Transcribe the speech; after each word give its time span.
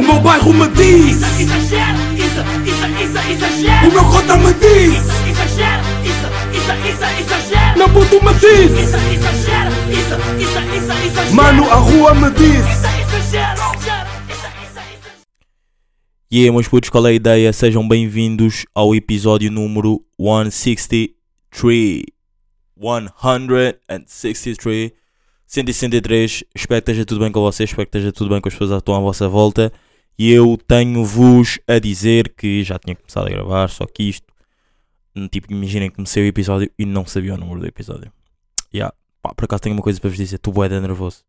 O 0.00 0.02
meu 0.02 0.18
bairro 0.18 0.52
me 0.54 0.66
diz 0.68 1.18
Isso, 1.18 1.42
exagero, 1.42 1.98
isso, 2.14 2.40
isso, 2.64 2.86
isso, 3.04 3.18
exagero. 3.32 3.86
O 3.86 3.92
meu 3.92 4.04
cota 4.04 4.34
me 4.38 4.54
diz 4.54 4.94
Isso, 4.94 5.12
exagero, 5.28 5.82
isso, 6.02 6.26
isso, 6.56 6.72
isso, 6.88 7.04
exagero. 7.20 7.76
Meu 7.76 7.86
puto 7.90 8.16
me 8.24 8.32
diz 8.32 8.70
Isso, 8.70 8.96
exagero, 8.96 9.70
isso, 9.90 10.14
isso, 10.40 10.58
exagero. 11.06 11.34
Mano, 11.34 11.70
a 11.70 11.74
rua 11.74 12.14
me 12.14 12.30
diz 12.30 12.60
Isso, 12.60 12.86
exagero. 13.26 13.60
E 16.30 16.44
aí, 16.44 16.50
meus 16.50 16.66
putos, 16.66 16.88
qual 16.88 17.06
é 17.06 17.10
a 17.10 17.12
ideia? 17.12 17.52
Sejam 17.52 17.86
bem-vindos 17.86 18.64
ao 18.74 18.94
episódio 18.94 19.50
número 19.50 20.02
163. 20.18 22.04
163. 22.80 24.92
163. 25.46 26.44
Espero 26.54 26.80
que 26.80 26.90
esteja 26.90 27.04
tudo 27.04 27.20
bem 27.20 27.30
com 27.30 27.42
vocês. 27.42 27.68
Espero 27.68 27.86
que 27.86 27.98
esteja 27.98 28.12
tudo 28.12 28.30
bem 28.30 28.40
com 28.40 28.48
as 28.48 28.54
pessoas 28.54 28.70
que 28.70 28.78
estão 28.78 28.94
à 28.94 29.00
vossa 29.00 29.28
volta. 29.28 29.70
E 30.20 30.32
eu 30.32 30.58
tenho-vos 30.58 31.58
a 31.66 31.78
dizer 31.78 32.34
que 32.34 32.62
já 32.62 32.78
tinha 32.78 32.94
começado 32.94 33.26
a 33.26 33.30
gravar, 33.30 33.70
só 33.70 33.86
que 33.86 34.02
isto. 34.02 34.26
Tipo, 35.30 35.50
imaginem 35.50 35.88
que 35.88 35.96
comecei 35.96 36.22
o 36.22 36.26
episódio 36.26 36.70
e 36.78 36.84
não 36.84 37.06
sabia 37.06 37.32
o 37.32 37.38
número 37.38 37.60
do 37.60 37.66
episódio. 37.66 38.12
Yeah. 38.70 38.94
Pá, 39.22 39.32
por 39.34 39.46
acaso 39.46 39.62
tenho 39.62 39.74
uma 39.74 39.80
coisa 39.80 39.98
para 39.98 40.10
vos 40.10 40.18
dizer. 40.18 40.36
Estou 40.36 40.52
bué 40.52 40.68
nervoso. 40.68 41.24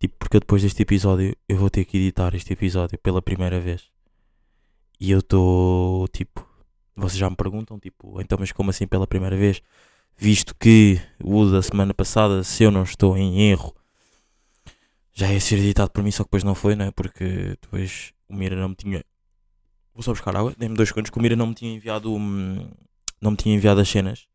Tipo, 0.00 0.16
porque 0.18 0.40
depois 0.40 0.62
deste 0.62 0.80
episódio 0.80 1.36
eu 1.46 1.58
vou 1.58 1.68
ter 1.68 1.84
que 1.84 1.98
editar 1.98 2.34
este 2.34 2.54
episódio 2.54 2.98
pela 2.98 3.20
primeira 3.20 3.60
vez. 3.60 3.90
E 4.98 5.10
eu 5.10 5.18
estou 5.18 6.08
tipo. 6.08 6.48
Vocês 6.96 7.18
já 7.18 7.28
me 7.28 7.36
perguntam, 7.36 7.78
tipo, 7.78 8.22
então, 8.22 8.38
mas 8.40 8.52
como 8.52 8.70
assim 8.70 8.86
pela 8.86 9.06
primeira 9.06 9.36
vez? 9.36 9.60
Visto 10.16 10.54
que 10.58 10.98
o 11.22 11.44
da 11.44 11.60
semana 11.60 11.92
passada, 11.92 12.42
se 12.42 12.62
eu 12.64 12.70
não 12.70 12.84
estou 12.84 13.18
em 13.18 13.50
erro, 13.50 13.74
já 15.18 15.32
ia 15.32 15.40
ser 15.40 15.58
editado 15.58 15.90
por 15.90 16.02
mim, 16.04 16.10
só 16.10 16.22
que 16.24 16.28
depois 16.28 16.44
não 16.44 16.54
foi, 16.54 16.74
né? 16.76 16.90
Porque 16.92 17.24
depois 17.62 18.12
o 18.28 18.34
Mira 18.34 18.56
não 18.56 18.70
me 18.70 18.74
tinha. 18.76 19.04
Vou 19.94 20.02
só 20.02 20.12
buscar 20.12 20.36
água, 20.36 20.54
dê-me 20.58 20.76
dois 20.76 20.88
segundos, 20.90 21.10
que 21.10 21.18
o 21.18 21.22
Mira 21.22 21.36
não 21.36 21.48
me 21.48 21.54
tinha 21.54 21.74
enviado. 21.74 22.12
hum, 22.14 22.70
Não 23.20 23.32
me 23.32 23.36
tinha 23.36 23.54
enviado 23.56 23.80
as 23.80 23.88
cenas. 23.88 24.26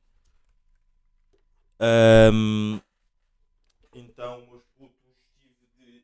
Ahm, 1.80 2.80
Então, 3.94 4.42
meus 4.48 4.64
putos, 4.78 5.16
tive 5.42 5.68
de. 5.78 6.04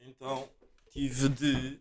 Então, 0.00 0.48
tive 0.92 1.28
de 1.28 1.80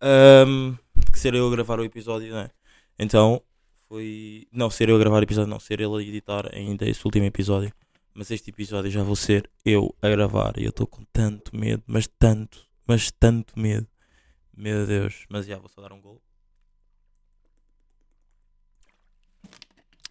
Ahm, 0.00 0.76
que 1.12 1.18
ser 1.18 1.34
eu 1.34 1.48
a 1.48 1.50
gravar 1.50 1.80
o 1.80 1.84
episódio, 1.84 2.32
né? 2.34 2.50
Então 2.98 3.42
foi. 3.88 4.46
Não 4.52 4.70
ser 4.70 4.88
eu 4.88 4.96
a 4.96 4.98
gravar 4.98 5.20
o 5.20 5.24
episódio, 5.24 5.50
não 5.50 5.60
ser 5.60 5.80
ele 5.80 5.94
a 5.96 6.02
editar 6.02 6.54
ainda 6.54 6.88
esse 6.88 7.04
último 7.04 7.24
episódio. 7.26 7.72
Mas 8.18 8.32
este 8.32 8.50
episódio 8.50 8.90
já 8.90 9.04
vou 9.04 9.14
ser 9.14 9.48
eu 9.64 9.94
a 10.02 10.08
gravar 10.08 10.54
e 10.58 10.64
eu 10.64 10.70
estou 10.70 10.88
com 10.88 11.04
tanto 11.12 11.56
medo, 11.56 11.84
mas 11.86 12.08
tanto, 12.18 12.66
mas 12.84 13.12
tanto 13.12 13.56
medo. 13.56 13.86
Meu 14.52 14.84
Deus, 14.84 15.24
mas 15.30 15.46
já 15.46 15.56
vou 15.56 15.68
só 15.68 15.80
dar 15.80 15.92
um 15.92 16.00
gol. 16.00 16.20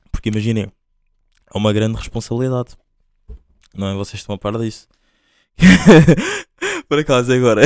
Porque 0.09 0.29
imaginem, 0.29 0.71
é 1.53 1.57
uma 1.57 1.73
grande 1.73 1.97
responsabilidade. 1.97 2.77
Não 3.75 3.89
é? 3.89 3.93
Vocês 3.95 4.21
estão 4.21 4.35
a 4.35 4.37
par 4.37 4.57
disso. 4.57 4.87
Por 6.87 6.99
acaso 6.99 7.33
agora. 7.33 7.63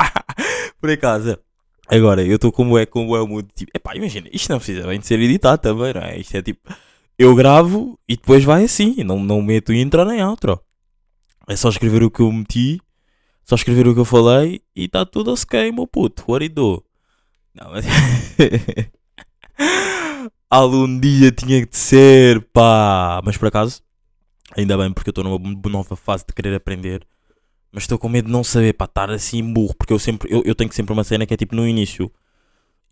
Por 0.80 0.88
acaso. 0.88 1.38
Agora, 1.86 2.24
eu 2.24 2.36
estou 2.36 2.50
como 2.50 2.78
é, 2.78 2.86
como 2.86 3.14
é 3.14 3.20
o 3.20 3.26
mundo. 3.26 3.46
Tipo, 3.54 3.70
epá, 3.74 3.94
imagina, 3.94 4.30
isto 4.32 4.48
não 4.48 4.56
precisa 4.56 4.88
bem 4.88 4.98
de 4.98 5.06
ser 5.06 5.20
editado 5.20 5.60
também, 5.60 5.92
não 5.92 6.00
é? 6.00 6.18
Isto 6.18 6.38
é 6.38 6.42
tipo, 6.42 6.74
eu 7.18 7.34
gravo 7.34 7.98
e 8.08 8.16
depois 8.16 8.44
vai 8.44 8.64
assim, 8.64 9.02
não, 9.04 9.18
não 9.18 9.42
meto 9.42 9.72
intro 9.72 10.04
nem 10.04 10.24
outro. 10.24 10.60
É 11.48 11.56
só 11.56 11.68
escrever 11.68 12.02
o 12.02 12.10
que 12.10 12.20
eu 12.20 12.30
meti, 12.30 12.80
só 13.44 13.54
escrever 13.54 13.88
o 13.88 13.94
que 13.94 14.00
eu 14.00 14.04
falei 14.04 14.62
e 14.76 14.84
está 14.84 15.04
tudo 15.04 15.32
ok, 15.32 15.72
meu 15.72 15.86
puto. 15.86 16.24
What 16.28 16.44
it 16.44 16.54
do? 16.54 16.84
Não, 17.54 17.70
mas. 17.70 17.86
Algum 20.50 20.98
dia 21.00 21.32
tinha 21.32 21.66
que 21.66 21.76
ser, 21.76 22.42
pá. 22.52 23.20
Mas 23.24 23.36
por 23.36 23.48
acaso, 23.48 23.82
ainda 24.56 24.76
bem, 24.78 24.92
porque 24.92 25.08
eu 25.08 25.12
estou 25.12 25.24
numa 25.24 25.38
nova 25.70 25.96
fase 25.96 26.24
de 26.26 26.34
querer 26.34 26.54
aprender. 26.54 27.06
Mas 27.72 27.84
estou 27.84 27.98
com 27.98 28.08
medo 28.08 28.26
de 28.26 28.32
não 28.32 28.44
saber, 28.44 28.74
para 28.74 28.84
estar 28.84 29.10
assim 29.10 29.42
burro. 29.52 29.74
Porque 29.74 29.92
eu 29.92 29.98
sempre 29.98 30.30
eu, 30.30 30.42
eu 30.44 30.54
tenho 30.54 30.72
sempre 30.72 30.92
uma 30.92 31.04
cena 31.04 31.26
que 31.26 31.34
é 31.34 31.36
tipo 31.36 31.56
no 31.56 31.66
início. 31.66 32.12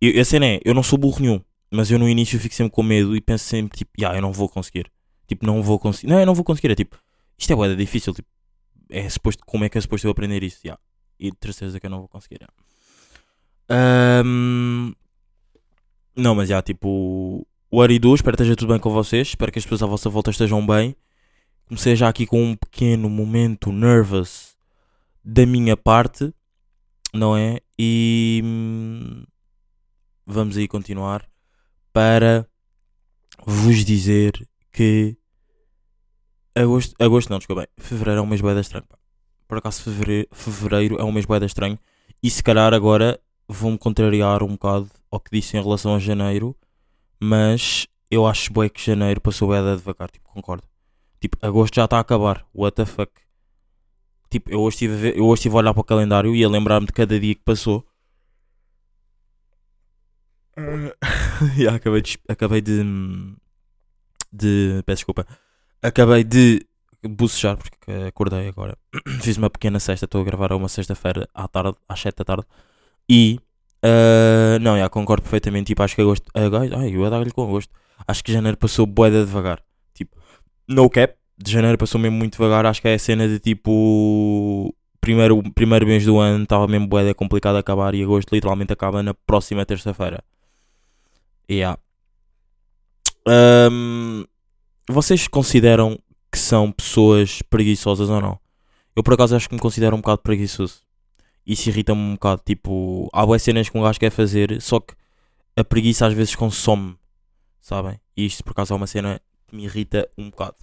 Eu, 0.00 0.20
a 0.20 0.24
cena 0.24 0.46
é, 0.46 0.60
eu 0.64 0.74
não 0.74 0.82
sou 0.82 0.98
burro 0.98 1.20
nenhum. 1.20 1.40
Mas 1.70 1.90
eu 1.90 1.98
no 1.98 2.08
início 2.08 2.38
fico 2.38 2.54
sempre 2.54 2.72
com 2.72 2.82
medo 2.82 3.16
e 3.16 3.20
penso 3.20 3.44
sempre 3.44 3.76
tipo, 3.78 3.90
ah, 4.06 4.14
eu 4.14 4.22
não 4.22 4.32
vou 4.32 4.48
conseguir. 4.48 4.90
Tipo, 5.26 5.44
não 5.44 5.62
vou 5.62 5.78
conseguir. 5.78 6.08
Não, 6.08 6.20
eu 6.20 6.26
não 6.26 6.34
vou 6.34 6.44
conseguir. 6.44 6.70
É 6.70 6.74
tipo, 6.74 6.96
isto 7.36 7.52
é 7.52 7.56
bué 7.56 7.68
de 7.68 7.76
difícil. 7.76 8.14
Tipo, 8.14 8.28
é 8.88 9.08
suposto, 9.08 9.42
como 9.44 9.64
é 9.64 9.68
que 9.68 9.76
é 9.76 9.80
suposto 9.80 10.06
eu 10.06 10.10
aprender 10.12 10.42
isso? 10.42 10.60
Yeah. 10.64 10.80
E 11.18 11.30
de 11.30 11.36
certeza 11.40 11.80
que 11.80 11.86
eu 11.86 11.90
não 11.90 11.98
vou 11.98 12.08
conseguir. 12.08 12.38
yeah. 12.40 12.54
Ahm, 13.68 14.92
Não, 16.16 16.34
mas 16.34 16.48
já, 16.48 16.62
tipo, 16.62 17.46
o 17.70 17.82
Aridu, 17.82 18.14
espero 18.14 18.36
que 18.36 18.42
esteja 18.42 18.56
tudo 18.56 18.70
bem 18.72 18.78
com 18.80 18.90
vocês. 18.90 19.28
Espero 19.28 19.50
que 19.52 19.58
as 19.58 19.64
pessoas 19.64 19.82
à 19.82 19.86
vossa 19.86 20.08
volta 20.08 20.30
estejam 20.30 20.64
bem. 20.64 20.94
Comecei 21.66 21.96
já 21.96 22.08
aqui 22.08 22.26
com 22.26 22.42
um 22.42 22.56
pequeno 22.56 23.10
momento 23.10 23.72
nervous 23.72 24.56
da 25.24 25.44
minha 25.44 25.76
parte, 25.76 26.32
não 27.12 27.36
é? 27.36 27.60
E 27.76 28.40
hum, 28.44 29.24
vamos 30.24 30.56
aí 30.56 30.68
continuar 30.68 31.28
para 31.96 32.46
vos 33.46 33.82
dizer 33.82 34.46
que 34.70 35.16
agosto, 36.54 36.94
agosto 36.98 37.30
não, 37.30 37.38
desculpa, 37.38 37.62
bem, 37.62 37.68
fevereiro 37.78 38.18
é 38.18 38.22
um 38.22 38.26
mês 38.26 38.42
da 38.42 38.60
estranho. 38.60 38.84
Por 39.48 39.56
acaso 39.56 39.82
fevereiro, 39.82 40.28
fevereiro 40.30 40.98
é 41.00 41.04
um 41.04 41.10
mês 41.10 41.24
da 41.24 41.46
estranho 41.46 41.78
e 42.22 42.28
se 42.28 42.42
calhar 42.42 42.74
agora 42.74 43.18
vou-me 43.48 43.78
contrariar 43.78 44.42
um 44.42 44.48
bocado 44.48 44.90
ao 45.10 45.18
que 45.18 45.30
disse 45.32 45.56
em 45.56 45.62
relação 45.62 45.94
a 45.94 45.98
janeiro, 45.98 46.54
mas 47.18 47.86
eu 48.10 48.26
acho 48.26 48.52
bué 48.52 48.68
que 48.68 48.84
janeiro 48.84 49.18
passou 49.18 49.48
bué 49.48 49.62
da 49.62 49.74
devagar, 49.74 50.10
tipo, 50.10 50.28
concordo. 50.28 50.64
Tipo, 51.18 51.38
agosto 51.40 51.76
já 51.76 51.86
está 51.86 51.96
a 51.96 52.00
acabar, 52.00 52.46
what 52.54 52.76
the 52.76 52.84
fuck. 52.84 53.10
Tipo, 54.28 54.50
eu 54.50 54.60
hoje 54.60 54.74
estive 54.74 54.92
a, 54.92 54.96
ver- 54.98 55.16
eu 55.16 55.24
hoje 55.24 55.38
estive 55.40 55.54
a 55.54 55.58
olhar 55.60 55.72
para 55.72 55.80
o 55.80 55.84
calendário 55.84 56.36
e 56.36 56.44
a 56.44 56.48
lembrar-me 56.50 56.86
de 56.86 56.92
cada 56.92 57.18
dia 57.18 57.34
que 57.34 57.42
passou. 57.42 57.86
e 61.56 61.68
acabei 61.68 62.02
de, 62.02 62.18
acabei 62.28 62.60
de, 62.60 62.82
de. 64.32 64.82
Peço 64.86 64.98
desculpa. 64.98 65.26
Acabei 65.82 66.24
de 66.24 66.66
bocejar 67.02 67.56
porque 67.56 67.92
acordei 68.08 68.48
agora. 68.48 68.76
Fiz 69.20 69.36
uma 69.36 69.50
pequena 69.50 69.78
sexta, 69.78 70.06
estou 70.06 70.22
a 70.22 70.24
gravar 70.24 70.52
a 70.52 70.56
uma 70.56 70.68
sexta-feira 70.68 71.28
à 71.34 71.46
tarde, 71.46 71.76
às 71.88 72.00
7 72.00 72.16
da 72.16 72.24
tarde. 72.24 72.46
E. 73.08 73.38
ah, 73.82 74.58
não, 74.60 74.78
já 74.78 74.88
concordo 74.88 75.22
perfeitamente. 75.22 75.66
Tipo, 75.68 75.82
acho 75.82 75.94
que 75.94 76.02
agosto. 76.02 76.30
agosto 76.34 76.74
ai, 76.74 76.94
eu 76.94 77.02
ia 77.02 77.10
dar-lhe 77.10 77.30
com 77.30 77.42
agosto. 77.42 77.72
Acho 78.06 78.24
que 78.24 78.32
janeiro 78.32 78.56
passou 78.56 78.86
boeda 78.86 79.24
devagar. 79.24 79.62
Tipo, 79.94 80.16
no 80.68 80.88
cap. 80.90 81.14
De 81.38 81.52
janeiro 81.52 81.76
passou 81.76 82.00
mesmo 82.00 82.16
muito 82.16 82.32
devagar. 82.32 82.64
Acho 82.64 82.80
que 82.80 82.88
é 82.88 82.94
a 82.94 82.98
cena 82.98 83.28
de 83.28 83.38
tipo. 83.38 84.74
Primeiro, 85.00 85.40
primeiro 85.52 85.86
mês 85.86 86.04
do 86.04 86.18
ano 86.18 86.42
estava 86.42 86.66
mesmo 86.66 86.86
boeda 86.88 87.14
complicado 87.14 87.56
a 87.56 87.60
acabar 87.60 87.94
e 87.94 88.02
agosto 88.02 88.34
literalmente 88.34 88.72
acaba 88.72 89.02
na 89.02 89.14
próxima 89.14 89.64
terça-feira. 89.64 90.24
Yeah. 91.50 91.78
Ahm, 93.26 94.24
vocês 94.88 95.28
consideram 95.28 95.98
que 96.30 96.38
são 96.38 96.70
pessoas 96.72 97.42
preguiçosas 97.42 98.08
ou 98.08 98.20
não? 98.20 98.38
Eu 98.94 99.02
por 99.02 99.14
acaso 99.14 99.36
acho 99.36 99.48
que 99.48 99.54
me 99.54 99.60
considero 99.60 99.96
um 99.96 100.00
bocado 100.00 100.22
preguiçoso. 100.22 100.82
Isso 101.46 101.68
irrita-me 101.68 102.00
um 102.00 102.14
bocado. 102.14 102.42
Tipo, 102.44 103.08
há 103.12 103.24
boas 103.24 103.42
cenas 103.42 103.68
que 103.68 103.78
um 103.78 103.82
gajo 103.82 104.00
quer 104.00 104.10
fazer, 104.10 104.60
só 104.60 104.80
que 104.80 104.94
a 105.56 105.64
preguiça 105.64 106.06
às 106.06 106.12
vezes 106.12 106.34
consome, 106.34 106.96
sabem? 107.60 108.00
E 108.16 108.26
isto 108.26 108.42
por 108.42 108.52
acaso 108.52 108.72
é 108.74 108.76
uma 108.76 108.86
cena 108.86 109.20
que 109.46 109.54
me 109.54 109.64
irrita 109.64 110.08
um 110.18 110.30
bocado. 110.30 110.56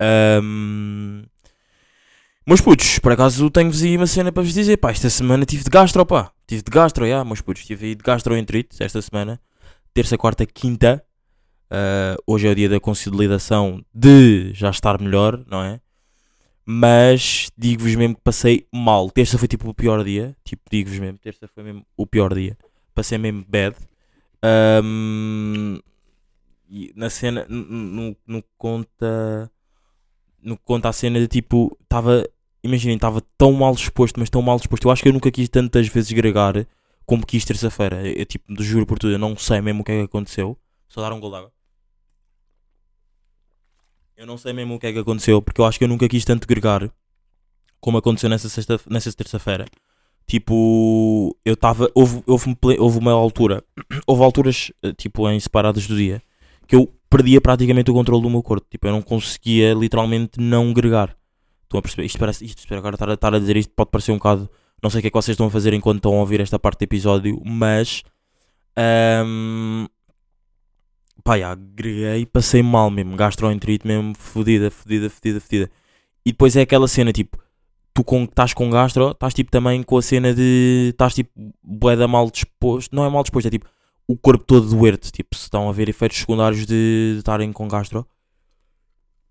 Ahm, 0.00 1.24
Meus 2.48 2.62
putos, 2.62 2.98
por 2.98 3.12
acaso 3.12 3.50
tenho-vos 3.50 3.82
aí 3.82 3.94
uma 3.94 4.06
cena 4.06 4.32
para 4.32 4.42
vos 4.42 4.54
dizer. 4.54 4.78
Pá, 4.78 4.90
esta 4.90 5.10
semana 5.10 5.44
tive 5.44 5.64
de 5.64 5.68
gastro, 5.68 6.06
pá. 6.06 6.32
Tive 6.46 6.62
de 6.62 6.70
gastro, 6.70 7.06
já, 7.06 7.22
meus 7.22 7.42
putos. 7.42 7.62
Tive 7.66 7.88
aí 7.88 7.94
de 7.94 8.02
gastroenterite 8.02 8.82
esta 8.82 9.02
semana. 9.02 9.38
Terça, 9.98 10.16
quarta, 10.16 10.46
quinta. 10.46 11.04
Ah, 11.68 12.16
hoje 12.24 12.46
é 12.46 12.52
o 12.52 12.54
dia 12.54 12.68
da 12.68 12.78
consolidação 12.78 13.84
de 13.92 14.52
já 14.54 14.70
estar 14.70 15.00
melhor, 15.00 15.44
não 15.44 15.60
é? 15.60 15.80
Mas 16.64 17.50
digo-vos 17.58 17.96
mesmo 17.96 18.14
que 18.14 18.20
passei 18.22 18.64
mal. 18.72 19.10
Terça 19.10 19.36
foi 19.36 19.48
tipo 19.48 19.68
o 19.68 19.74
pior 19.74 20.04
dia. 20.04 20.36
Tipo, 20.44 20.62
digo-vos 20.70 21.00
mesmo, 21.00 21.18
terça 21.18 21.48
foi 21.48 21.64
mesmo 21.64 21.84
o 21.96 22.06
pior 22.06 22.32
dia. 22.32 22.56
Passei 22.94 23.18
mesmo 23.18 23.44
bad. 23.48 23.74
Ahm, 24.40 25.80
e 26.70 26.92
na 26.94 27.10
cena, 27.10 27.44
no, 27.48 28.16
no 28.24 28.44
conta. 28.56 29.50
No 30.40 30.56
conta 30.58 30.90
a 30.90 30.92
cena 30.92 31.18
de 31.18 31.26
tipo, 31.26 31.76
estava. 31.82 32.24
Imaginem, 32.62 32.94
estava 32.94 33.20
tão 33.36 33.50
mal 33.50 33.74
disposto, 33.74 34.20
mas 34.20 34.30
tão 34.30 34.42
mal 34.42 34.58
disposto. 34.58 34.84
Eu 34.86 34.92
acho 34.92 35.02
que 35.02 35.08
eu 35.08 35.12
nunca 35.12 35.28
quis 35.32 35.48
tantas 35.48 35.88
vezes 35.88 36.12
gregar 36.12 36.54
como 37.08 37.24
quis 37.26 37.42
terça-feira. 37.42 38.06
Eu, 38.06 38.26
tipo, 38.26 38.44
juro 38.62 38.84
por 38.84 38.98
tudo, 38.98 39.14
eu 39.14 39.18
não 39.18 39.34
sei 39.34 39.62
mesmo 39.62 39.80
o 39.80 39.84
que 39.84 39.92
é 39.92 39.98
que 40.00 40.04
aconteceu. 40.04 40.58
Só 40.86 41.00
dar 41.00 41.10
um 41.14 41.18
gol 41.18 41.30
d'água. 41.30 41.50
Eu 44.14 44.26
não 44.26 44.36
sei 44.36 44.52
mesmo 44.52 44.74
o 44.74 44.78
que 44.78 44.86
é 44.88 44.92
que 44.92 44.98
aconteceu, 44.98 45.40
porque 45.40 45.58
eu 45.60 45.64
acho 45.64 45.78
que 45.78 45.84
eu 45.84 45.88
nunca 45.88 46.06
quis 46.06 46.22
tanto 46.24 46.46
gregar 46.46 46.90
como 47.80 47.96
aconteceu 47.96 48.28
nessa, 48.28 48.48
sexta, 48.50 48.78
nessa 48.90 49.10
terça-feira. 49.12 49.64
Tipo, 50.26 51.34
eu 51.46 51.54
estava. 51.54 51.90
Houve, 51.94 52.22
houve, 52.26 52.54
houve 52.78 52.98
uma 52.98 53.12
altura. 53.12 53.64
Houve 54.06 54.22
alturas, 54.22 54.70
eh, 54.82 54.92
tipo, 54.92 55.26
em 55.30 55.40
separadas 55.40 55.86
do 55.86 55.96
dia, 55.96 56.20
que 56.66 56.76
eu 56.76 56.92
perdia 57.08 57.40
praticamente 57.40 57.90
o 57.90 57.94
controle 57.94 58.22
do 58.22 58.28
meu 58.28 58.42
corpo. 58.42 58.66
Tipo, 58.70 58.88
eu 58.88 58.92
não 58.92 59.00
conseguia 59.00 59.72
literalmente 59.72 60.38
não 60.38 60.74
gregar. 60.74 61.16
Estão 61.62 61.78
a 61.78 61.82
perceber? 61.82 62.04
Isto 62.04 62.18
parece. 62.18 62.44
Isto, 62.44 62.74
agora 62.74 62.96
estar, 62.96 63.08
a- 63.08 63.14
estar 63.14 63.34
a 63.34 63.38
dizer 63.38 63.56
isto 63.56 63.72
pode 63.74 63.90
parecer 63.90 64.12
um 64.12 64.16
bocado. 64.18 64.50
Não 64.82 64.90
sei 64.90 64.98
o 64.98 65.02
que 65.02 65.08
é 65.08 65.10
que 65.10 65.16
vocês 65.16 65.34
estão 65.34 65.46
a 65.46 65.50
fazer 65.50 65.72
enquanto 65.74 65.96
estão 65.98 66.14
a 66.14 66.20
ouvir 66.20 66.40
esta 66.40 66.58
parte 66.58 66.78
do 66.80 66.82
episódio, 66.84 67.40
mas. 67.44 68.02
ahm, 68.76 69.86
pá, 71.24 71.38
já, 71.38 71.54
greguei, 71.54 72.24
passei 72.26 72.62
mal 72.62 72.90
mesmo. 72.90 73.16
Gastroenterite 73.16 73.86
mesmo, 73.86 74.14
fodida, 74.16 74.70
fodida, 74.70 75.10
fodida, 75.10 75.40
fodida. 75.40 75.70
E 76.24 76.32
depois 76.32 76.54
é 76.56 76.62
aquela 76.62 76.86
cena 76.88 77.12
tipo. 77.12 77.38
Tu 77.94 78.04
com- 78.04 78.22
estás 78.24 78.54
com 78.54 78.70
gastro, 78.70 79.10
estás 79.10 79.34
tipo 79.34 79.50
também 79.50 79.82
com 79.82 79.96
a 79.98 80.02
cena 80.02 80.32
de. 80.32 80.90
Estás 80.92 81.14
tipo 81.14 81.30
bué 81.62 81.96
da 81.96 82.06
mal 82.06 82.30
disposto. 82.30 82.94
Não 82.94 83.04
é 83.04 83.10
mal 83.10 83.22
disposto, 83.22 83.46
é 83.48 83.50
tipo 83.50 83.66
o 84.06 84.16
corpo 84.16 84.44
todo 84.44 84.68
doer-te. 84.70 85.10
Tipo, 85.10 85.34
se 85.36 85.42
estão 85.42 85.68
a 85.68 85.72
ver 85.72 85.88
efeitos 85.88 86.18
secundários 86.18 86.60
de 86.64 87.12
de 87.14 87.18
estarem 87.18 87.52
com 87.52 87.66
gastro. 87.66 88.06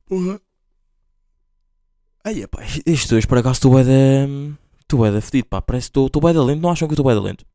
Porra. 0.05 0.39
Aí, 2.23 2.45
pá, 2.47 2.59
isto 2.85 3.15
hoje 3.15 3.25
por 3.25 3.37
acaso 3.37 3.53
estou 3.53 3.71
bué 3.71 3.83
da. 3.85 4.27
Estou 4.87 4.99
bué 4.99 5.11
da 5.11 5.19
fedido, 5.21 5.47
pá. 5.49 5.61
Parece 5.61 5.91
que 5.91 5.99
estou- 5.99 6.21
bué 6.21 6.31
da 6.33 6.41
lento. 6.43 6.61
Não 6.61 6.69
acham 6.71 6.87
que 6.87 6.93
estou 6.93 7.03
bué 7.03 7.13
da 7.13 7.21
lento? 7.21 7.45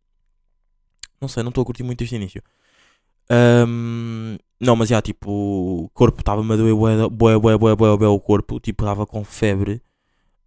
Não 1.20 1.29
sei, 1.29 1.43
não 1.43 1.49
estou 1.49 1.62
a 1.62 1.64
curtir 1.64 1.82
muito 1.82 2.05
este 2.05 2.14
início. 2.17 2.43
Ahm, 3.31 4.37
não, 4.61 4.76
mas 4.76 4.88
já, 4.90 5.00
tipo, 5.00 5.31
o 5.31 5.88
corpo 5.94 6.20
estava-me 6.20 6.52
a 6.52 6.56
doer 6.56 6.75
bué, 6.75 7.08
bué, 7.08 7.38
bué, 7.38 7.75
bué, 7.76 7.96
bué, 7.96 8.08
o 8.08 8.20
corpo. 8.20 8.61
Tipo, 8.61 8.84
estava 8.84 9.06
com 9.06 9.25
febre. 9.25 9.81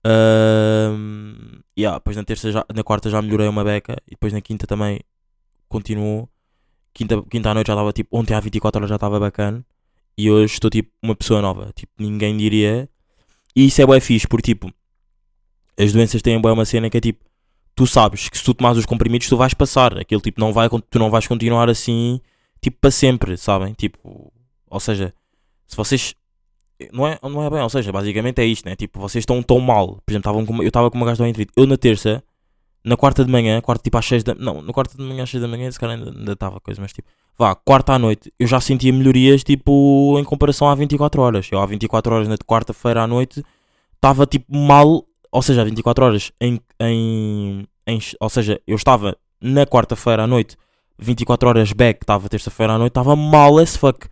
Ahm, 0.06 1.62
yeah, 1.78 1.98
depois 1.98 2.16
na 2.16 2.24
terça 2.24 2.52
já, 2.52 2.64
na 2.74 2.84
quarta 2.84 3.10
já 3.10 3.22
melhorei 3.22 3.48
uma 3.48 3.64
beca 3.64 3.98
e 4.08 4.12
depois 4.12 4.32
na 4.34 4.42
quinta 4.42 4.68
também 4.68 5.00
continuou. 5.68 6.30
Quinta, 6.94 7.22
quinta 7.24 7.50
à 7.52 7.54
noite 7.56 7.68
já 7.68 7.74
estava 7.74 7.92
tipo, 7.94 8.16
ontem 8.18 8.36
às 8.36 8.44
24 8.44 8.80
horas 8.80 8.90
já 8.90 8.96
estava 8.96 9.20
bacana 9.20 9.66
e 10.18 10.30
hoje 10.32 10.54
estou 10.54 10.70
tipo 10.70 10.92
uma 11.02 11.16
pessoa 11.16 11.42
nova. 11.42 11.72
Tipo, 11.76 11.92
ninguém 12.00 12.38
diria. 12.38 12.88
E 13.56 13.66
isso 13.68 13.82
é 13.82 13.86
bué 13.86 14.00
fixe, 14.00 14.28
porque 14.28 14.54
tipo, 14.54 14.72
as 15.78 15.92
doenças 15.92 16.22
têm 16.22 16.40
bué 16.40 16.52
uma 16.52 16.66
cena 16.66 16.90
que 16.90 16.98
é 16.98 17.02
tipo, 17.02 17.24
tu 17.76 17.86
sabes 17.86 18.30
que 18.30 18.38
se 18.38 18.44
tu 18.44 18.54
tomares 18.54 18.78
os 18.78 18.86
comprimidos 18.86 19.28
tu 19.28 19.38
vais 19.38 19.54
passar. 19.54 19.98
Aquele 19.98 20.22
tipo, 20.22 20.40
não 20.40 20.54
vai, 20.54 20.70
tu 20.70 21.00
não 21.00 21.10
vais 21.10 21.28
continuar 21.28 21.70
assim, 21.70 22.20
tipo, 22.62 22.78
para 22.80 22.92
sempre, 22.92 23.38
sabem? 23.38 23.74
Tipo, 23.74 24.32
ou 24.70 24.80
seja, 24.80 25.14
se 25.68 25.76
vocês 25.76 26.16
não 26.92 27.08
é, 27.08 27.18
não 27.22 27.44
é 27.44 27.50
bem, 27.50 27.62
ou 27.62 27.70
seja, 27.70 27.92
basicamente 27.92 28.40
é 28.40 28.46
isto, 28.46 28.66
né? 28.66 28.76
Tipo, 28.76 29.00
vocês 29.00 29.22
estão 29.22 29.42
tão 29.42 29.60
mal. 29.60 30.02
Por 30.06 30.12
exemplo, 30.12 30.30
estavam 30.30 30.46
com, 30.46 30.62
eu 30.62 30.68
estava 30.68 30.92
com 30.92 30.98
uma 30.98 31.06
gastroenterite. 31.06 31.52
Eu 31.56 31.66
na 31.66 31.78
terça, 31.78 32.24
na 32.84 32.98
quarta 32.98 33.24
de 33.24 33.32
manhã, 33.32 33.62
quarta 33.62 33.84
tipo 33.84 33.98
às 33.98 34.06
6 34.06 34.24
da 34.24 34.36
Não, 34.36 34.62
na 34.62 34.74
quarta 34.74 34.98
de 34.98 35.04
manhã 35.04 35.24
às 35.24 35.30
6 35.30 35.42
da 35.42 35.48
manhã, 35.48 35.68
esse 35.68 35.80
cara 35.80 35.94
ainda 35.94 36.12
ainda 36.12 36.34
estava 36.34 36.60
coisa, 36.60 36.82
mas 36.82 36.92
tipo, 36.92 37.08
vá, 37.38 37.56
quarta 37.56 37.94
à 37.94 38.00
noite, 38.00 38.32
eu 38.40 38.48
já 38.48 38.60
sentia 38.60 38.92
melhorias, 38.92 39.44
tipo, 39.44 40.18
em 40.20 40.24
comparação 40.24 40.70
a 40.70 40.76
24 40.76 41.22
horas. 41.22 41.50
Eu, 41.52 41.60
há 41.60 41.66
24 41.66 42.14
horas 42.14 42.28
na 42.28 42.38
quarta-feira 42.38 43.04
à 43.04 43.08
noite, 43.08 43.44
estava 43.96 44.26
tipo 44.26 44.56
mal, 44.56 45.06
ou 45.36 45.42
seja, 45.42 45.62
há 45.62 45.66
24 45.66 46.06
horas 46.06 46.32
em. 46.40 46.60
em, 46.82 47.68
em 47.88 48.00
ou 48.20 48.30
seja, 48.30 48.60
eu 48.66 48.76
estava 48.76 49.18
na 49.42 49.66
quarta-feira 49.66 50.24
à 50.24 50.28
noite, 50.28 50.56
24 50.98 51.50
horas 51.50 51.72
back, 51.74 52.00
estava 52.04 52.30
terça-feira 52.30 52.74
à 52.74 52.78
noite, 52.78 52.92
estava 52.92 53.16
mal 53.16 53.58
as 53.58 53.76
fuck. 53.76 54.08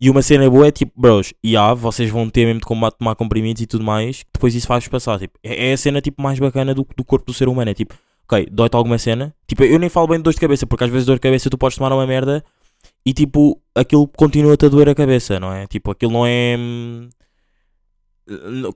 E 0.00 0.10
uma 0.10 0.20
cena 0.20 0.50
boa 0.50 0.66
é 0.66 0.70
tipo, 0.72 0.92
bros, 0.96 1.32
e 1.42 1.56
há, 1.56 1.72
vocês 1.74 2.10
vão 2.10 2.28
ter 2.28 2.44
mesmo 2.44 2.60
de 2.60 2.66
comba- 2.66 2.90
tomar 2.90 3.14
comprimidos 3.14 3.62
e 3.62 3.66
tudo 3.66 3.84
mais, 3.84 4.24
depois 4.34 4.54
isso 4.54 4.66
faz 4.66 4.86
passar. 4.88 5.18
Tipo, 5.18 5.38
é, 5.42 5.70
é 5.70 5.72
a 5.72 5.76
cena 5.76 6.00
tipo, 6.00 6.20
mais 6.20 6.38
bacana 6.38 6.74
do, 6.74 6.86
do 6.96 7.04
corpo 7.04 7.24
do 7.26 7.32
ser 7.32 7.48
humano. 7.48 7.70
É 7.70 7.74
tipo, 7.74 7.94
ok, 8.24 8.48
dói-te 8.50 8.74
alguma 8.76 8.98
cena. 8.98 9.32
Tipo, 9.46 9.62
eu 9.64 9.78
nem 9.78 9.88
falo 9.88 10.08
bem 10.08 10.18
de 10.18 10.24
dor 10.24 10.34
de 10.34 10.40
cabeça, 10.40 10.66
porque 10.66 10.84
às 10.84 10.90
vezes 10.90 11.06
dor 11.06 11.14
de 11.14 11.20
cabeça 11.20 11.48
tu 11.48 11.56
podes 11.56 11.78
tomar 11.78 11.92
uma 11.92 12.06
merda 12.06 12.44
e 13.06 13.12
tipo, 13.12 13.60
aquilo 13.74 14.08
continua-te 14.08 14.66
a 14.66 14.68
doer 14.68 14.88
a 14.88 14.94
cabeça, 14.94 15.38
não 15.40 15.52
é? 15.52 15.66
Tipo, 15.68 15.92
aquilo 15.92 16.12
não 16.12 16.26
é. 16.26 16.58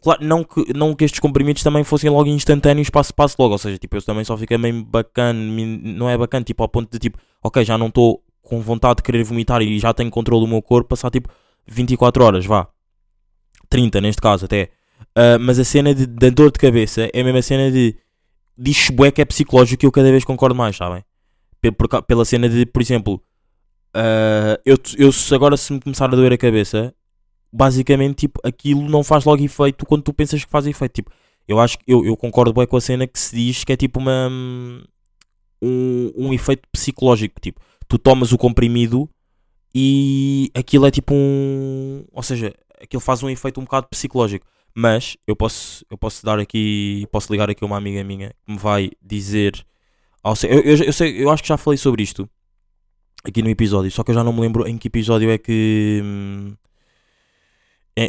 Claro, 0.02 0.24
não 0.24 0.44
que, 0.44 0.72
não 0.74 0.94
que 0.94 1.04
estes 1.04 1.20
comprimidos 1.20 1.62
também 1.62 1.84
fossem 1.84 2.10
logo 2.10 2.28
instantâneos, 2.28 2.90
passo 2.90 3.14
passo 3.14 3.36
logo. 3.38 3.52
Ou 3.52 3.58
seja, 3.58 3.78
tipo, 3.78 3.96
eu 3.96 4.02
também 4.02 4.24
só 4.24 4.36
fiquei 4.36 4.58
meio 4.58 4.84
bacana, 4.84 5.38
não 5.38 6.08
é 6.08 6.16
bacana, 6.16 6.44
tipo, 6.44 6.62
ao 6.62 6.68
ponto 6.68 6.90
de 6.90 6.98
tipo, 6.98 7.18
ok, 7.42 7.64
já 7.64 7.76
não 7.78 7.88
estou 7.88 8.22
com 8.42 8.60
vontade 8.60 8.96
de 8.98 9.02
querer 9.02 9.24
vomitar 9.24 9.60
e 9.62 9.78
já 9.78 9.92
tenho 9.92 10.10
controle 10.10 10.44
do 10.44 10.48
meu 10.48 10.62
corpo, 10.62 10.88
passar 10.90 11.10
tipo 11.10 11.28
24 11.66 12.24
horas, 12.24 12.46
vá. 12.46 12.68
30 13.68 14.00
neste 14.00 14.22
caso 14.22 14.44
até. 14.44 14.70
Ah, 15.14 15.38
mas 15.38 15.58
a 15.58 15.64
cena 15.64 15.94
de- 15.94 16.06
da 16.06 16.28
dor 16.30 16.50
de 16.52 16.58
cabeça 16.58 17.08
é 17.12 17.20
a 17.20 17.24
mesma 17.24 17.42
cena 17.42 17.70
de 17.70 17.96
diz 18.56 18.88
bué 18.90 19.10
que 19.10 19.20
é 19.20 19.24
psicológico 19.24 19.84
e 19.84 19.86
eu 19.86 19.92
cada 19.92 20.10
vez 20.10 20.24
concordo 20.24 20.54
mais, 20.54 20.76
sabem? 20.76 21.02
Pela 22.06 22.24
cena 22.24 22.48
de, 22.48 22.64
por 22.66 22.80
exemplo, 22.80 23.20
ah, 23.94 24.58
eu, 24.64 24.76
eu 24.98 25.10
agora 25.34 25.56
se 25.56 25.72
me 25.72 25.80
começar 25.80 26.04
a 26.06 26.08
doer 26.16 26.32
a 26.32 26.38
cabeça, 26.38 26.94
basicamente 27.56 28.16
tipo, 28.20 28.40
aquilo 28.44 28.82
não 28.88 29.02
faz 29.02 29.24
logo 29.24 29.42
efeito 29.42 29.86
quando 29.86 30.02
tu 30.02 30.12
pensas 30.12 30.44
que 30.44 30.50
faz 30.50 30.66
efeito. 30.66 30.92
Tipo, 30.92 31.10
eu 31.48 31.58
acho 31.58 31.78
que 31.78 31.84
eu, 31.86 32.04
eu 32.04 32.16
concordo 32.16 32.52
bem 32.52 32.66
com 32.66 32.76
a 32.76 32.80
cena 32.80 33.06
que 33.06 33.18
se 33.18 33.34
diz 33.34 33.64
que 33.64 33.72
é 33.72 33.76
tipo 33.76 33.98
uma 33.98 34.28
um, 35.62 36.12
um 36.16 36.32
efeito 36.32 36.68
psicológico, 36.70 37.40
tipo, 37.40 37.60
tu 37.88 37.98
tomas 37.98 38.32
o 38.32 38.38
comprimido 38.38 39.08
e 39.74 40.50
aquilo 40.54 40.86
é 40.86 40.90
tipo 40.90 41.14
um. 41.14 42.04
Ou 42.12 42.22
seja, 42.22 42.54
aquilo 42.80 43.00
faz 43.00 43.22
um 43.22 43.28
efeito 43.28 43.60
um 43.60 43.64
bocado 43.64 43.88
psicológico. 43.88 44.46
Mas 44.74 45.16
eu 45.26 45.34
posso, 45.34 45.84
eu 45.90 45.96
posso 45.96 46.24
dar 46.24 46.38
aqui. 46.38 47.06
Posso 47.10 47.32
ligar 47.32 47.50
aqui 47.50 47.64
uma 47.64 47.76
amiga 47.76 48.02
minha 48.04 48.30
que 48.44 48.52
me 48.52 48.58
vai 48.58 48.90
dizer. 49.02 49.64
ao 50.22 50.34
Eu, 50.44 50.60
eu, 50.60 50.76
eu, 50.84 50.92
sei, 50.92 51.22
eu 51.22 51.30
acho 51.30 51.42
que 51.42 51.48
já 51.48 51.56
falei 51.56 51.78
sobre 51.78 52.02
isto 52.02 52.28
aqui 53.24 53.42
no 53.42 53.48
episódio, 53.50 53.90
só 53.90 54.04
que 54.04 54.12
eu 54.12 54.14
já 54.14 54.22
não 54.22 54.32
me 54.32 54.40
lembro 54.40 54.66
em 54.66 54.78
que 54.78 54.88
episódio 54.88 55.30
é 55.30 55.38
que. 55.38 56.00
hum, 56.02 56.54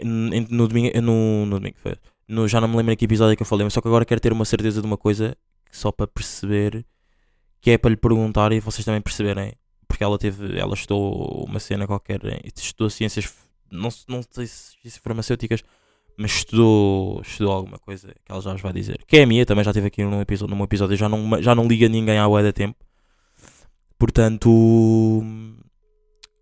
no 0.03 0.67
domingo. 0.67 1.01
No, 1.01 1.45
no 1.45 1.59
domingo 1.59 1.77
foi. 1.77 1.95
No, 2.27 2.47
já 2.47 2.59
não 2.59 2.67
me 2.67 2.75
lembro 2.75 2.93
em 2.93 2.97
que 2.97 3.05
episódio 3.05 3.33
é 3.33 3.35
que 3.35 3.41
eu 3.41 3.47
falei, 3.47 3.63
mas 3.63 3.73
só 3.73 3.81
que 3.81 3.87
agora 3.87 4.05
quero 4.05 4.19
ter 4.19 4.33
uma 4.33 4.45
certeza 4.45 4.81
de 4.81 4.87
uma 4.87 4.97
coisa 4.97 5.35
só 5.71 5.91
para 5.91 6.07
perceber 6.07 6.85
que 7.61 7.71
é 7.71 7.77
para 7.77 7.89
lhe 7.89 7.97
perguntar 7.97 8.51
e 8.51 8.59
vocês 8.59 8.83
também 8.83 9.01
perceberem 9.01 9.53
porque 9.87 10.03
ela 10.03 10.17
teve, 10.17 10.59
ela 10.59 10.73
estudou 10.73 11.45
uma 11.45 11.59
cena 11.59 11.87
qualquer, 11.87 12.19
estudou 12.55 12.89
ciências, 12.89 13.33
não, 13.71 13.89
não 14.07 14.21
sei 14.29 14.45
se 14.45 14.99
farmacêuticas, 14.99 15.63
mas 16.17 16.31
estudou, 16.31 17.21
estudou 17.21 17.53
alguma 17.53 17.79
coisa 17.79 18.13
que 18.23 18.31
ela 18.31 18.41
já 18.41 18.51
vos 18.51 18.61
vai 18.61 18.73
dizer. 18.73 19.03
Que 19.07 19.17
é 19.17 19.23
a 19.23 19.25
minha, 19.25 19.45
também 19.45 19.63
já 19.63 19.73
teve 19.73 19.87
aqui 19.87 20.03
num 20.03 20.21
episódio, 20.21 20.55
num 20.55 20.63
episódio 20.63 20.97
já 20.97 21.07
não, 21.07 21.41
já 21.41 21.55
não 21.55 21.67
liga 21.67 21.87
ninguém 21.87 22.17
à 22.17 22.27
da 22.27 22.51
tempo. 22.51 22.77
Portanto, 23.97 24.49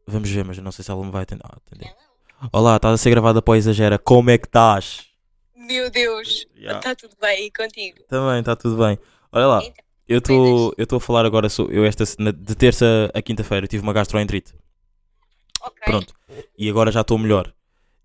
vamos 0.07 0.29
ver, 0.29 0.43
mas 0.43 0.57
não 0.57 0.71
sei 0.71 0.83
se 0.83 0.91
ela 0.91 1.05
me 1.05 1.11
vai 1.11 1.23
atender. 1.23 1.43
Ah, 1.45 1.57
atender. 1.57 1.93
Olá, 2.51 2.75
estás 2.75 2.93
a 2.93 2.97
ser 2.97 3.09
gravada 3.09 3.41
para 3.41 3.51
o 3.53 3.55
Exagera, 3.55 3.97
como 3.97 4.29
é 4.29 4.37
que 4.37 4.45
estás? 4.47 5.05
Meu 5.55 5.89
Deus, 5.89 6.45
Yeah. 6.55 6.79
está 6.79 6.95
tudo 6.95 7.15
bem 7.19 7.45
e 7.47 7.51
contigo? 7.51 7.99
Também, 8.07 8.39
está 8.39 8.55
tudo 8.55 8.77
bem. 8.77 8.97
Olha 9.31 9.47
lá, 9.47 9.63
Então, 9.63 9.73
eu 10.07 10.17
estou 10.19 10.73
eu 10.77 10.83
estou 10.83 10.97
a 10.97 10.99
falar 11.01 11.25
agora, 11.25 11.49
sou, 11.49 11.69
eu 11.71 11.85
esta, 11.85 12.03
de 12.05 12.55
terça 12.55 13.09
a 13.13 13.21
quinta-feira 13.21 13.67
tive 13.67 13.83
uma 13.83 13.93
gastroenterite. 13.93 14.53
ok. 15.61 15.79
Pronto. 15.85 16.13
E 16.57 16.69
agora 16.69 16.91
já 16.91 17.01
estou 17.01 17.17
melhor. 17.17 17.53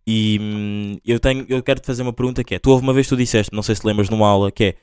E 0.07 0.39
hum, 0.41 0.97
eu 1.05 1.21
tenho, 1.21 1.45
eu 1.49 1.63
quero 1.63 1.81
te 1.81 1.87
fazer 1.87 2.03
uma 2.03 2.13
pergunta 2.13 2.43
que 2.43 2.55
é, 2.55 2.59
tu 2.59 2.71
houve 2.71 2.83
uma 2.83 2.93
vez 2.93 3.07
tu 3.07 3.17
disseste, 3.17 3.55
não 3.55 3.63
sei 3.63 3.75
se 3.75 3.87
lembras 3.87 4.09
numa 4.09 4.27
aula, 4.29 4.51
que 4.51 4.65
é 4.65 4.75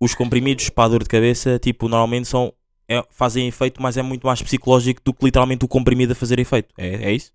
os 0.00 0.14
comprimidos 0.14 0.68
para 0.70 0.84
a 0.84 0.88
dor 0.88 1.02
de 1.02 1.08
cabeça, 1.08 1.58
tipo, 1.58 1.88
normalmente 1.88 2.26
são 2.28 2.52
é- 2.88 3.02
fazem 3.10 3.46
efeito, 3.46 3.80
mas 3.80 3.96
é 3.96 4.02
muito 4.02 4.26
mais 4.26 4.42
psicológico 4.42 5.00
do 5.04 5.14
que 5.14 5.24
literalmente 5.24 5.64
o 5.64 5.68
comprimido 5.68 6.12
a 6.12 6.16
fazer 6.16 6.38
efeito. 6.38 6.74
É, 6.76 7.06
é 7.10 7.12
isso? 7.12 7.32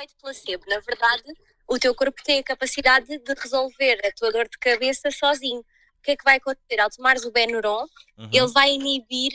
Efeito 0.00 0.14
placebo. 0.20 0.64
Na 0.66 0.80
verdade, 0.80 1.22
o 1.68 1.78
teu 1.78 1.94
corpo 1.94 2.22
tem 2.24 2.38
a 2.38 2.42
capacidade 2.42 3.18
de 3.18 3.34
resolver 3.34 4.00
a 4.04 4.10
tua 4.12 4.32
dor 4.32 4.48
de 4.48 4.58
cabeça 4.58 5.10
sozinho. 5.10 5.60
O 5.60 6.02
que 6.02 6.12
é 6.12 6.16
que 6.16 6.24
vai 6.24 6.36
acontecer? 6.38 6.80
Ao 6.80 6.88
tomares 6.88 7.24
o 7.24 7.30
Benuron, 7.30 7.86
Uhum. 8.16 8.30
ele 8.32 8.46
vai 8.48 8.70
inibir 8.70 9.32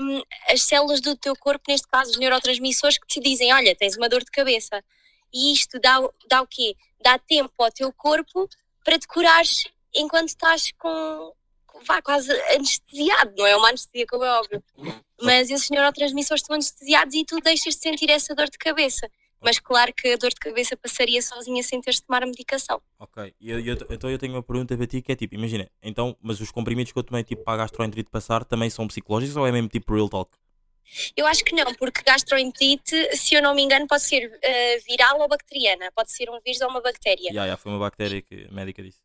hum, 0.00 0.22
as 0.48 0.62
células 0.62 1.00
do 1.00 1.16
teu 1.16 1.34
corpo, 1.36 1.64
neste 1.68 1.88
caso 1.88 2.12
os 2.12 2.18
neurotransmissores, 2.18 2.98
que 2.98 3.06
te 3.08 3.20
dizem: 3.20 3.52
Olha, 3.52 3.74
tens 3.74 3.96
uma 3.96 4.08
dor 4.08 4.20
de 4.22 4.30
cabeça. 4.30 4.82
E 5.34 5.52
isto 5.52 5.80
dá, 5.80 5.98
o- 6.00 6.12
dá 6.28 6.42
o 6.42 6.46
quê? 6.46 6.76
Dá 7.00 7.18
tempo 7.18 7.52
ao 7.58 7.72
teu 7.72 7.92
corpo 7.92 8.48
para 8.84 8.96
te 8.98 9.06
curares 9.08 9.64
enquanto 9.92 10.28
estás 10.28 10.70
com. 10.78 11.32
com- 11.66 11.80
Vá, 11.84 12.00
quase 12.00 12.30
anestesiado, 12.54 13.34
não 13.36 13.46
é 13.46 13.56
uma 13.56 13.70
anestesia, 13.70 14.06
como 14.06 14.22
é 14.24 14.30
óbvio. 14.38 14.62
Mas 15.20 15.50
esses 15.50 15.68
neurotransmissores 15.70 16.42
estão 16.42 16.54
anestesiados 16.54 17.14
e 17.14 17.24
tu 17.24 17.40
deixas 17.40 17.74
de 17.74 17.80
sentir 17.80 18.08
essa 18.10 18.34
dor 18.36 18.48
de 18.48 18.58
cabeça. 18.58 19.10
Mas 19.42 19.58
claro 19.58 19.92
que 19.92 20.08
a 20.08 20.16
dor 20.16 20.30
de 20.30 20.36
cabeça 20.36 20.76
passaria 20.76 21.20
sozinha 21.20 21.62
sem 21.62 21.80
teres 21.80 21.96
de 22.00 22.06
tomar 22.06 22.22
a 22.22 22.26
medicação. 22.26 22.80
Ok, 22.98 23.34
e 23.40 23.50
eu- 23.50 23.60
eu- 23.60 23.86
então 23.90 24.08
eu 24.10 24.18
tenho 24.18 24.32
uma 24.34 24.42
pergunta 24.42 24.76
para 24.76 24.86
ti 24.86 25.02
que 25.02 25.12
é 25.12 25.16
tipo, 25.16 25.34
imagina, 25.34 25.68
então, 25.82 26.16
mas 26.20 26.40
os 26.40 26.50
comprimidos 26.50 26.92
que 26.92 26.98
eu 26.98 27.02
tomei 27.02 27.24
tipo 27.24 27.42
para 27.42 27.54
a 27.54 27.56
gastroenterite 27.64 28.10
passar 28.10 28.44
também 28.44 28.70
são 28.70 28.86
psicológicos 28.86 29.36
ou 29.36 29.46
é 29.46 29.52
mesmo 29.52 29.68
tipo 29.68 29.94
real 29.94 30.08
talk? 30.08 30.30
Eu 31.16 31.26
acho 31.26 31.42
que 31.44 31.54
não, 31.54 31.74
porque 31.74 32.02
gastroenterite, 32.02 33.16
se 33.16 33.34
eu 33.34 33.42
não 33.42 33.54
me 33.54 33.62
engano, 33.62 33.86
pode 33.86 34.02
ser 34.02 34.38
eh, 34.42 34.78
viral 34.80 35.20
ou 35.20 35.28
bacteriana. 35.28 35.90
Pode 35.92 36.12
ser 36.12 36.28
um 36.30 36.38
vírus 36.40 36.60
ou 36.60 36.68
uma 36.68 36.80
bactéria. 36.80 37.22
Yeah, 37.30 37.44
yeah, 37.44 37.56
foi 37.56 37.72
uma 37.72 37.78
bactéria 37.78 38.20
que 38.20 38.46
a 38.48 38.52
médica 38.52 38.82
disse. 38.82 39.00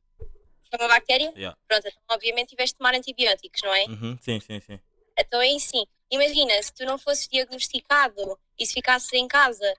Foi 0.70 0.79
uma 0.79 0.88
bactéria? 0.89 1.32
Yeah. 1.36 1.58
Pronto, 1.67 1.88
então 1.88 2.01
obviamente 2.15 2.50
tiveste 2.50 2.74
de 2.74 2.77
tomar 2.79 2.94
antibióticos, 2.94 3.62
não 3.63 3.74
é? 3.74 3.86
Uhum, 3.86 4.17
sim, 4.22 4.39
sim, 4.41 4.60
sim. 4.60 4.79
Então 5.17 5.41
é 5.41 5.56
assim, 5.56 5.86
imagina, 6.12 6.62
se 6.62 6.74
tu 6.74 6.84
não 6.86 6.98
fosses 6.98 7.27
diagnosticado 7.27 8.38
e 8.60 8.65
se 8.65 8.74
ficasses 8.74 9.12
em 9.13 9.27
casa, 9.27 9.74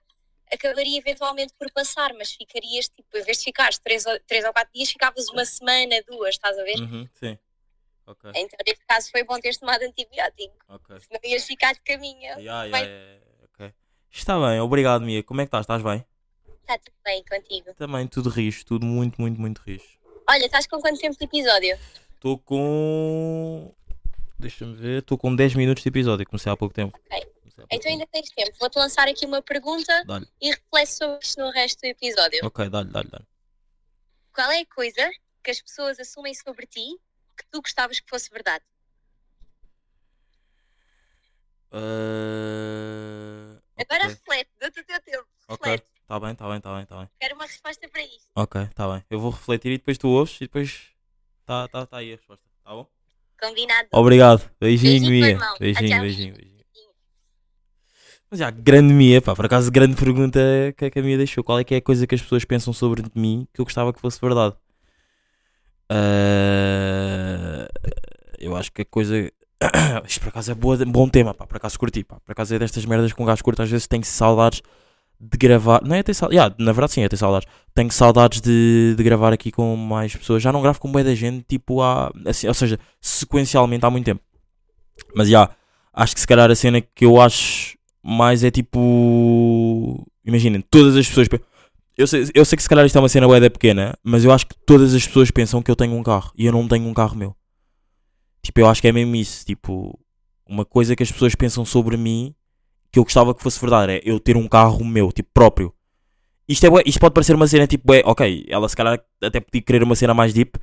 acabaria 0.51 0.97
eventualmente 0.97 1.53
por 1.57 1.71
passar, 1.71 2.13
mas 2.13 2.31
ficarias, 2.31 2.89
tipo, 2.89 3.17
em 3.17 3.23
vez 3.23 3.37
de 3.39 3.43
ficares 3.45 3.77
três 3.79 4.05
ou, 4.05 4.19
três 4.21 4.43
ou 4.45 4.51
quatro 4.53 4.71
dias, 4.73 4.89
ficavas 4.89 5.27
uma 5.29 5.45
semana, 5.45 5.95
duas, 6.07 6.35
estás 6.35 6.57
a 6.57 6.63
ver? 6.63 6.79
Uhum, 6.79 7.07
sim. 7.13 7.37
Ok, 8.05 8.31
Então, 8.35 8.57
neste 8.65 8.83
caso, 8.87 9.11
foi 9.11 9.23
bom 9.23 9.39
teres 9.39 9.57
tomado 9.57 9.83
antibiótico, 9.83 10.55
ok. 10.67 10.99
senão 10.99 11.19
ias 11.23 11.45
ficar 11.45 11.73
de 11.73 11.81
caminho. 11.81 12.39
Yeah, 12.39 12.63
yeah, 12.63 12.79
yeah, 12.79 13.21
ok. 13.43 13.73
Está 14.11 14.39
bem, 14.39 14.59
obrigado, 14.59 15.01
Mia. 15.01 15.21
Como 15.23 15.41
é 15.41 15.43
que 15.45 15.47
estás? 15.49 15.61
Estás 15.63 15.83
bem? 15.83 16.03
Está 16.61 16.77
tudo 16.79 16.95
bem 17.05 17.23
contigo. 17.23 17.73
Também 17.75 18.07
tudo 18.07 18.29
rijo, 18.29 18.65
tudo 18.65 18.85
muito, 18.85 19.21
muito, 19.21 19.39
muito 19.39 19.59
rijo. 19.61 19.99
Olha, 20.27 20.45
estás 20.45 20.65
com 20.65 20.79
quanto 20.79 20.99
tempo 20.99 21.17
de 21.17 21.25
episódio? 21.25 21.77
Estou 22.15 22.37
com. 22.39 23.73
Deixa-me 24.39 24.73
ver, 24.75 24.99
estou 24.99 25.17
com 25.17 25.35
10 25.35 25.53
minutos 25.55 25.83
de 25.83 25.89
episódio, 25.89 26.25
comecei 26.25 26.51
há 26.51 26.57
pouco 26.57 26.73
tempo. 26.73 26.97
Ok. 27.05 27.27
Então 27.69 27.91
ainda 27.91 28.07
tens 28.07 28.29
tempo. 28.29 28.51
Vou-te 28.59 28.77
lançar 28.77 29.07
aqui 29.07 29.25
uma 29.25 29.41
pergunta 29.41 30.03
e 30.41 30.49
reflete 30.49 30.93
sobre 30.93 31.19
isto 31.21 31.39
no 31.39 31.51
resto 31.51 31.79
do 31.81 31.85
episódio. 31.85 32.39
Ok, 32.43 32.69
dá-lhe, 32.69 32.89
dá-lhe, 32.89 33.09
dá-lhe. 33.09 33.27
Qual 34.33 34.51
é 34.51 34.61
a 34.61 34.65
coisa 34.65 35.11
que 35.43 35.51
as 35.51 35.61
pessoas 35.61 35.99
assumem 35.99 36.33
sobre 36.33 36.65
ti 36.65 36.97
que 37.37 37.45
tu 37.51 37.61
gostavas 37.61 37.99
que 37.99 38.09
fosse 38.09 38.29
verdade? 38.29 38.63
Uh... 41.71 43.61
Agora 43.77 44.03
ok, 44.03 44.07
reflete, 44.07 44.51
dá-te 44.59 44.79
o 44.79 44.83
teu 44.83 45.01
tempo. 45.01 45.27
ok, 45.47 45.71
Reflete. 45.71 45.91
está 46.01 46.19
bem, 46.19 46.31
está 46.31 46.47
bem, 46.47 46.57
está 46.57 46.73
bem, 46.73 46.83
está 46.83 46.97
bem. 46.97 47.09
Quero 47.19 47.35
uma 47.35 47.45
resposta 47.45 47.87
para 47.87 48.01
isto. 48.01 48.29
Ok, 48.35 48.61
está 48.61 48.91
bem. 48.91 49.05
Eu 49.09 49.19
vou 49.19 49.31
refletir 49.31 49.71
e 49.71 49.77
depois 49.77 49.97
tu 49.97 50.09
ouves 50.09 50.35
e 50.37 50.39
depois 50.41 50.89
está 51.41 51.67
tá, 51.67 51.85
tá 51.85 51.97
aí 51.97 52.13
a 52.13 52.15
resposta. 52.15 52.43
Tá 52.63 52.71
bom? 52.71 52.87
Combinado. 53.39 53.87
Obrigado. 53.93 54.51
Beijinho, 54.59 55.09
Beijinho, 55.09 55.37
Mia. 55.39 55.57
Beijinho, 55.59 56.01
beijinho, 56.01 56.35
beijinho. 56.35 56.58
Mas 58.29 58.39
já, 58.39 58.51
grande 58.51 58.93
Mia, 58.93 59.21
pá, 59.21 59.35
por 59.35 59.45
acaso, 59.45 59.71
grande 59.71 59.95
pergunta 59.95 60.39
que, 60.77 60.85
a- 60.85 60.91
que 60.91 60.99
a 60.99 61.03
Mia 61.03 61.17
deixou. 61.17 61.43
Qual 61.43 61.59
é 61.59 61.63
que 61.63 61.73
é 61.73 61.77
a 61.77 61.81
coisa 61.81 62.05
que 62.05 62.13
as 62.15 62.21
pessoas 62.21 62.45
pensam 62.45 62.71
sobre 62.73 63.03
mim 63.15 63.47
que 63.53 63.59
eu 63.61 63.65
gostava 63.65 63.91
que 63.93 63.99
fosse 63.99 64.19
verdade? 64.21 64.55
Ah, 65.89 67.67
eu 68.39 68.55
acho 68.55 68.71
que 68.71 68.81
a 68.83 68.85
coisa. 68.85 69.31
Isto 70.07 70.21
por 70.21 70.29
acaso 70.29 70.51
é 70.51 70.55
boa, 70.55 70.77
bom 70.85 71.09
tema, 71.09 71.33
pá, 71.33 71.45
por 71.47 71.57
acaso 71.57 71.77
curti, 71.79 72.03
pá. 72.03 72.19
Por 72.19 72.31
acaso 72.31 72.53
é 72.55 72.59
destas 72.59 72.85
merdas 72.85 73.11
que 73.13 73.21
um 73.21 73.25
gajo 73.25 73.43
curta, 73.43 73.63
às 73.63 73.69
vezes 73.69 73.87
tem 73.87 74.01
saudades 74.03 74.61
de 75.19 75.37
gravar. 75.37 75.81
Não 75.83 75.95
é 75.95 76.03
ter 76.03 76.13
saudades, 76.13 76.57
na 76.59 76.71
verdade 76.71 76.93
sim, 76.93 77.03
é 77.03 77.09
ter 77.09 77.17
saudades. 77.17 77.47
Tenho 77.73 77.91
saudades 77.91 78.41
de, 78.41 78.93
de 78.95 79.03
gravar 79.03 79.33
aqui 79.33 79.51
com 79.51 79.75
mais 79.75 80.15
pessoas. 80.15 80.43
Já 80.43 80.51
não 80.51 80.61
gravo 80.61 80.79
com 80.79 80.91
bem 80.91 81.03
da 81.03 81.15
gente, 81.15 81.43
tipo, 81.47 81.81
há. 81.81 82.11
Assim, 82.27 82.47
ou 82.47 82.53
seja, 82.53 82.79
sequencialmente 83.01 83.85
há 83.85 83.89
muito 83.89 84.05
tempo. 84.05 84.21
Mas 85.15 85.29
já, 85.29 85.49
acho 85.93 86.13
que 86.15 86.21
se 86.21 86.27
calhar 86.27 86.49
a 86.51 86.55
cena 86.55 86.81
que 86.81 87.05
eu 87.05 87.19
acho 87.21 87.77
mais 88.03 88.43
é 88.43 88.51
tipo. 88.51 90.05
Imaginem, 90.25 90.61
todas 90.61 90.95
as 90.95 91.07
pessoas. 91.07 91.27
pe- 91.27 91.41
Eu 91.97 92.07
sei, 92.07 92.29
eu 92.33 92.45
sei 92.45 92.55
que 92.55 92.63
se 92.63 92.69
calhar 92.69 92.85
isto 92.85 92.97
é 92.97 93.01
uma 93.01 93.09
cena 93.09 93.27
bué 93.27 93.39
da 93.39 93.49
pequena, 93.49 93.97
mas 94.03 94.23
eu 94.23 94.31
acho 94.31 94.47
que 94.47 94.55
todas 94.65 94.93
as 94.93 95.05
pessoas 95.05 95.31
pensam 95.31 95.61
que 95.61 95.69
eu 95.71 95.75
tenho 95.75 95.93
um 95.95 96.03
carro 96.03 96.31
e 96.37 96.45
eu 96.45 96.51
não 96.51 96.67
tenho 96.67 96.87
um 96.87 96.93
carro 96.93 97.15
meu. 97.15 97.35
Tipo, 98.43 98.61
eu 98.61 98.67
acho 98.69 98.81
que 98.81 98.87
é 98.87 98.91
mesmo 98.91 99.15
isso. 99.15 99.45
Tipo, 99.45 99.99
uma 100.47 100.63
coisa 100.65 100.95
que 100.95 101.03
as 101.03 101.11
pessoas 101.11 101.35
pensam 101.35 101.65
sobre 101.65 101.97
mim 101.97 102.33
que 102.91 102.97
eu 102.97 103.03
gostava 103.03 103.35
que 103.35 103.43
fosse 103.43 103.59
verdade 103.59 103.93
é 103.93 104.01
eu 104.03 104.19
ter 104.19 104.35
um 104.35 104.47
carro 104.47 104.83
meu, 104.83 105.11
tipo, 105.11 105.29
próprio. 105.33 105.73
Isto, 106.47 106.65
é 106.65 106.69
isto 106.87 106.99
pode 106.99 107.13
parecer 107.13 107.35
uma 107.35 107.47
cena 107.47 107.67
tipo, 107.67 107.85
bué, 107.85 108.01
ok, 108.03 108.45
ela 108.49 108.67
se 108.67 108.75
calhar 108.75 108.99
até 109.21 109.39
podia 109.39 109.61
querer 109.61 109.83
uma 109.83 109.95
cena 109.95 110.13
mais 110.15 110.33
deep, 110.33 110.57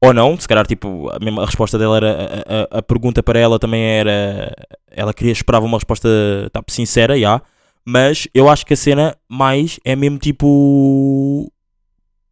ou 0.00 0.14
não, 0.14 0.38
se 0.38 0.46
calhar 0.46 0.66
tipo, 0.66 1.08
a, 1.10 1.18
mesma, 1.18 1.42
a 1.42 1.46
resposta 1.46 1.76
dela 1.78 1.96
era, 1.96 2.66
a, 2.72 2.78
a- 2.78 2.82
pergunta 2.82 3.22
para 3.22 3.38
ela 3.38 3.58
também 3.58 3.82
era, 3.82 4.54
ela 4.90 5.12
queria, 5.12 5.32
esperava 5.32 5.66
uma 5.66 5.76
resposta 5.78 6.08
tipo, 6.54 6.70
sincera, 6.72 7.18
já, 7.18 7.42
mas 7.84 8.28
eu 8.34 8.48
acho 8.48 8.64
que 8.64 8.74
a 8.74 8.76
cena 8.76 9.16
mais 9.28 9.80
é 9.84 9.96
mesmo 9.96 10.18
tipo, 10.18 11.50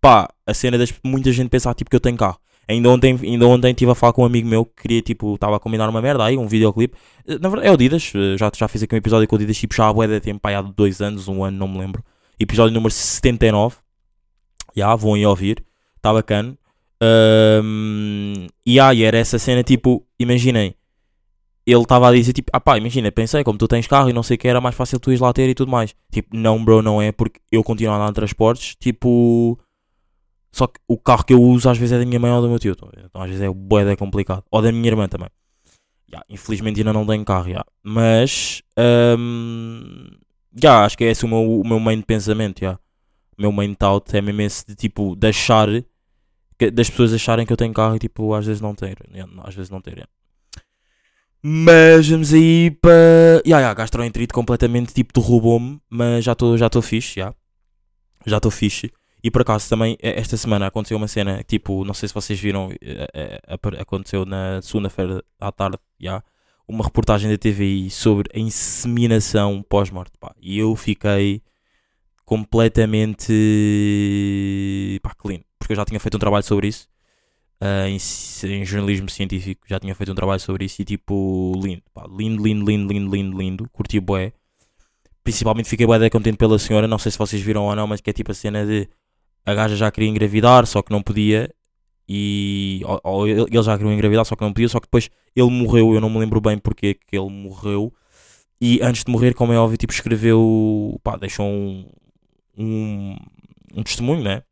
pá, 0.00 0.28
a 0.46 0.54
cena 0.54 0.78
das 0.78 0.92
muita 1.04 1.32
gente 1.32 1.48
pensar 1.48 1.74
tipo 1.74 1.90
que 1.90 1.96
eu 1.96 2.00
tenho 2.00 2.16
carro. 2.16 2.38
Ainda 2.68 2.88
ontem, 2.90 3.16
ainda 3.22 3.46
ontem 3.46 3.70
estive 3.70 3.92
a 3.92 3.94
falar 3.94 4.12
com 4.12 4.22
um 4.22 4.26
amigo 4.26 4.48
meu 4.48 4.64
que 4.64 4.82
queria, 4.82 5.00
tipo, 5.00 5.34
estava 5.36 5.56
a 5.56 5.60
combinar 5.60 5.88
uma 5.88 6.02
merda 6.02 6.24
aí, 6.24 6.36
um 6.36 6.48
videoclipe. 6.48 6.96
Na 7.40 7.48
verdade, 7.48 7.68
é 7.68 7.70
o 7.72 7.76
Didas, 7.76 8.12
já, 8.36 8.50
já 8.56 8.66
fiz 8.66 8.82
aqui 8.82 8.92
um 8.92 8.98
episódio 8.98 9.28
com 9.28 9.36
o 9.36 9.38
Didas, 9.38 9.56
tipo, 9.56 9.72
já 9.74 9.88
há 9.88 9.92
bué 9.92 10.08
de 10.08 10.20
tempo, 10.20 10.40
há 10.48 10.62
dois 10.62 11.00
anos, 11.00 11.28
um 11.28 11.44
ano, 11.44 11.56
não 11.56 11.68
me 11.68 11.78
lembro. 11.78 12.04
Episódio 12.40 12.74
número 12.74 12.92
79. 12.92 13.76
Já, 14.76 14.96
vão 14.96 15.14
aí 15.14 15.24
ouvir, 15.24 15.64
está 15.96 16.12
bacana. 16.12 16.58
Ahm, 17.02 18.46
e 18.64 18.80
aí, 18.80 19.02
era 19.02 19.18
essa 19.18 19.38
cena, 19.38 19.62
tipo, 19.62 20.06
imaginem, 20.18 20.74
ele 21.66 21.82
estava 21.82 22.08
a 22.08 22.12
dizer, 22.12 22.32
tipo, 22.32 22.50
ah 22.52 22.60
pá, 22.60 22.78
imagina, 22.78 23.10
pensei, 23.10 23.42
como 23.44 23.58
tu 23.58 23.66
tens 23.68 23.86
carro 23.86 24.08
e 24.08 24.12
não 24.12 24.22
sei 24.22 24.36
o 24.36 24.38
que, 24.38 24.48
era 24.48 24.60
mais 24.60 24.74
fácil 24.74 25.00
tu 25.00 25.10
ires 25.10 25.20
lá 25.20 25.32
ter 25.32 25.48
e 25.48 25.54
tudo 25.54 25.70
mais. 25.70 25.94
Tipo, 26.12 26.36
não, 26.36 26.64
bro, 26.64 26.80
não 26.82 27.02
é, 27.02 27.12
porque 27.12 27.40
eu 27.50 27.62
continuo 27.64 27.92
a 27.92 27.96
andar 27.96 28.10
em 28.10 28.14
transportes, 28.14 28.76
tipo... 28.76 29.58
Só 30.52 30.66
que 30.66 30.80
o 30.88 30.96
carro 30.96 31.24
que 31.24 31.34
eu 31.34 31.42
uso 31.42 31.68
às 31.68 31.76
vezes 31.76 31.92
é 31.92 31.98
da 31.98 32.06
minha 32.06 32.18
mãe 32.18 32.30
ou 32.30 32.40
do 32.40 32.48
meu 32.48 32.58
tio. 32.58 32.72
Então 32.72 33.20
às 33.20 33.28
vezes 33.28 33.42
é 33.42 33.50
bué 33.50 33.94
complicado. 33.94 34.42
Ou 34.50 34.62
da 34.62 34.72
minha 34.72 34.88
irmã 34.88 35.06
também. 35.06 35.28
Ya, 36.10 36.22
infelizmente 36.30 36.80
ainda 36.80 36.94
não 36.94 37.04
tenho 37.04 37.22
carro, 37.26 37.50
ya. 37.50 37.62
Mas 37.82 38.62
hum, 39.18 40.06
já, 40.54 40.84
acho 40.86 40.96
que 40.96 41.04
é 41.04 41.10
esse 41.10 41.26
o 41.26 41.28
meu, 41.28 41.60
o 41.60 41.66
meu 41.66 41.78
main 41.78 42.00
pensamento, 42.00 42.62
ya. 42.62 42.78
O 43.36 43.42
meu 43.42 43.52
main 43.52 43.74
thought 43.74 44.16
é 44.16 44.22
mesmo 44.22 44.40
esse 44.40 44.66
de 44.66 44.74
tipo 44.74 45.14
de 45.14 45.28
achar 45.28 45.68
que- 45.68 45.84
das 46.72 46.90
pessoas 46.90 47.12
acharem 47.12 47.46
que 47.46 47.52
eu 47.52 47.56
tenho 47.56 47.72
carro 47.74 47.96
e 47.96 47.98
tipo 47.98 48.34
às 48.34 48.46
vezes 48.46 48.60
não 48.60 48.74
ter. 48.74 48.98
ya, 49.12 49.26
às 49.44 49.54
vezes 49.54 49.70
não 49.70 49.80
ter. 49.80 50.08
Mas 51.42 52.08
vamos 52.08 52.32
aí 52.32 52.70
para. 52.80 53.42
Ya, 53.46 53.60
ya, 53.60 53.74
gastroenterite 53.74 54.32
completamente 54.32 54.92
tipo 54.92 55.18
derrubou-me, 55.18 55.80
mas 55.88 56.24
já 56.24 56.32
estou 56.32 56.56
já 56.56 56.68
tô 56.68 56.82
fixe, 56.82 57.20
já. 57.20 57.34
Já 58.26 58.38
estou 58.38 58.50
fixe. 58.50 58.90
E 59.22 59.30
por 59.30 59.42
acaso 59.42 59.68
também, 59.68 59.96
esta 60.00 60.36
semana 60.36 60.66
aconteceu 60.68 60.96
uma 60.96 61.08
cena, 61.08 61.42
tipo, 61.42 61.84
não 61.84 61.92
sei 61.94 62.08
se 62.08 62.14
vocês 62.14 62.38
viram, 62.38 62.68
aconteceu 63.80 64.24
na 64.24 64.62
segunda-feira 64.62 65.20
à 65.40 65.50
tarde, 65.50 65.78
já, 66.00 66.22
uma 66.68 66.84
reportagem 66.84 67.28
da 67.30 67.36
TVI 67.36 67.90
sobre 67.90 68.30
a 68.34 68.38
inseminação 68.38 69.64
pós-morte. 69.68 70.12
E 70.40 70.58
eu 70.58 70.76
fiquei 70.76 71.42
completamente, 72.24 73.32
pá, 75.02 75.12
clean. 75.14 75.40
Porque 75.66 75.72
eu 75.72 75.76
já 75.78 75.84
tinha 75.84 75.98
feito 75.98 76.14
um 76.16 76.20
trabalho 76.20 76.44
sobre 76.44 76.68
isso, 76.68 76.86
eh, 77.60 77.88
em, 77.88 77.98
em 78.52 78.64
jornalismo 78.64 79.08
científico, 79.10 79.66
já 79.68 79.80
tinha 79.80 79.96
feito 79.96 80.12
um 80.12 80.14
trabalho 80.14 80.38
sobre 80.38 80.64
isso 80.64 80.80
e, 80.80 80.84
tipo, 80.84 81.60
lindo, 81.60 81.82
pá. 81.92 82.06
Lindo, 82.08 82.40
lindo, 82.40 82.64
lindo, 82.64 82.92
lindo, 82.92 83.10
lindo, 83.10 83.36
lindo. 83.36 83.68
Curti 83.72 83.98
bué. 83.98 84.32
Principalmente 85.24 85.68
fiquei 85.68 85.84
bué 85.84 86.08
contente 86.08 86.36
pela 86.36 86.56
senhora, 86.56 86.86
não 86.86 86.98
sei 86.98 87.10
se 87.10 87.18
vocês 87.18 87.42
viram 87.42 87.64
ou 87.64 87.74
não, 87.74 87.84
mas 87.88 88.00
que 88.00 88.10
é 88.10 88.12
tipo 88.12 88.30
a 88.30 88.34
cena 88.34 88.64
de 88.64 88.88
a 89.44 89.54
gaja 89.54 89.74
já 89.74 89.90
queria 89.90 90.08
engravidar, 90.08 90.66
só 90.66 90.82
que 90.82 90.92
não 90.92 91.02
podia. 91.02 91.52
E 92.08 92.82
ou, 92.84 93.00
ou 93.02 93.28
ele 93.28 93.62
já 93.62 93.76
queria 93.76 93.92
engravidar, 93.92 94.24
só 94.24 94.36
que 94.36 94.42
não 94.42 94.52
podia. 94.52 94.68
Só 94.68 94.78
que 94.78 94.86
depois 94.86 95.10
ele 95.34 95.50
morreu. 95.50 95.94
Eu 95.94 96.00
não 96.00 96.10
me 96.10 96.18
lembro 96.20 96.40
bem 96.40 96.58
porque 96.58 96.94
que 96.94 97.18
ele 97.18 97.30
morreu. 97.30 97.92
E 98.60 98.80
antes 98.82 99.02
de 99.04 99.10
morrer, 99.10 99.34
como 99.34 99.52
é 99.52 99.58
óbvio, 99.58 99.76
tipo, 99.76 99.92
escreveu. 99.92 101.00
Pá, 101.02 101.16
deixou 101.16 101.46
um, 101.46 101.88
um, 102.56 103.16
um 103.74 103.82
testemunho, 103.82 104.22
né? 104.22 104.42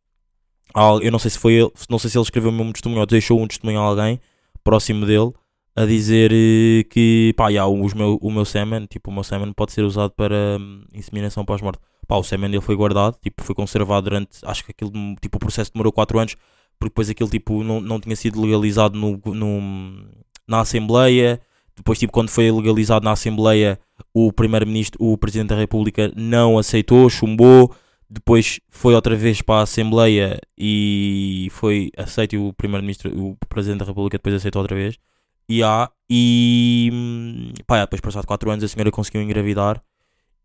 Eu 1.02 1.10
não 1.12 1.18
sei 1.18 1.30
se 1.30 1.38
foi 1.38 1.54
ele, 1.54 1.70
não 1.88 1.98
sei 1.98 2.10
se 2.10 2.18
ele 2.18 2.22
escreveu 2.24 2.50
mesmo 2.50 2.68
um 2.68 2.72
testemunho 2.72 3.00
ou 3.00 3.06
deixou 3.06 3.40
um 3.40 3.46
testemunho 3.46 3.80
a 3.80 3.82
alguém 3.84 4.20
próximo 4.62 5.06
dele 5.06 5.32
a 5.76 5.84
dizer 5.84 6.30
eh, 6.32 6.84
que 6.84 7.34
pá, 7.36 7.50
já, 7.52 7.66
os 7.66 7.94
meu, 7.94 8.18
o 8.22 8.30
meu 8.30 8.44
semen, 8.44 8.86
tipo, 8.86 9.10
o 9.10 9.14
meu 9.14 9.24
semen 9.24 9.52
pode 9.52 9.72
ser 9.72 9.82
usado 9.84 10.12
para 10.12 10.56
hum, 10.60 10.82
inseminação 10.94 11.44
pós-morte. 11.44 11.80
Pá, 12.06 12.16
o 12.16 12.22
semen 12.22 12.50
dele 12.50 12.62
foi 12.62 12.76
guardado, 12.76 13.16
tipo, 13.20 13.42
foi 13.42 13.54
conservado 13.54 14.04
durante, 14.08 14.38
acho 14.44 14.64
que 14.64 14.70
aquilo, 14.70 14.92
tipo, 15.20 15.36
o 15.36 15.40
processo 15.40 15.72
demorou 15.72 15.92
4 15.92 16.18
anos, 16.18 16.36
porque 16.78 16.90
depois 16.90 17.10
aquilo, 17.10 17.28
tipo, 17.30 17.62
não, 17.64 17.80
não 17.80 17.98
tinha 18.00 18.14
sido 18.14 18.40
legalizado 18.40 18.96
no, 18.98 19.20
no- 19.34 20.04
na 20.46 20.60
Assembleia, 20.60 21.40
depois, 21.76 21.98
tipo, 21.98 22.12
quando 22.12 22.28
foi 22.28 22.50
legalizado 22.52 23.04
na 23.04 23.12
Assembleia, 23.12 23.78
o 24.12 24.32
Primeiro-Ministro, 24.32 25.02
o 25.02 25.16
Presidente 25.18 25.48
da 25.48 25.56
República 25.56 26.12
não 26.14 26.56
aceitou, 26.58 27.08
chumbou, 27.10 27.74
depois 28.08 28.60
foi 28.70 28.94
outra 28.94 29.16
vez 29.16 29.42
para 29.42 29.60
a 29.60 29.62
Assembleia 29.62 30.38
e 30.58 31.48
foi 31.52 31.90
aceito 31.96 32.34
e 32.34 32.38
o 32.38 32.52
Primeiro-Ministro, 32.52 33.10
o 33.18 33.36
Presidente 33.48 33.80
da 33.80 33.86
República 33.86 34.18
depois 34.18 34.34
aceitou 34.36 34.62
outra 34.62 34.76
vez. 34.76 34.98
E 35.48 35.62
há, 35.62 35.90
e 36.08 36.90
hum, 36.92 37.52
pá, 37.66 37.80
depois 37.80 38.00
passado 38.00 38.26
4 38.26 38.50
anos 38.50 38.64
a 38.64 38.68
senhora 38.68 38.90
conseguiu 38.90 39.22
engravidar 39.22 39.82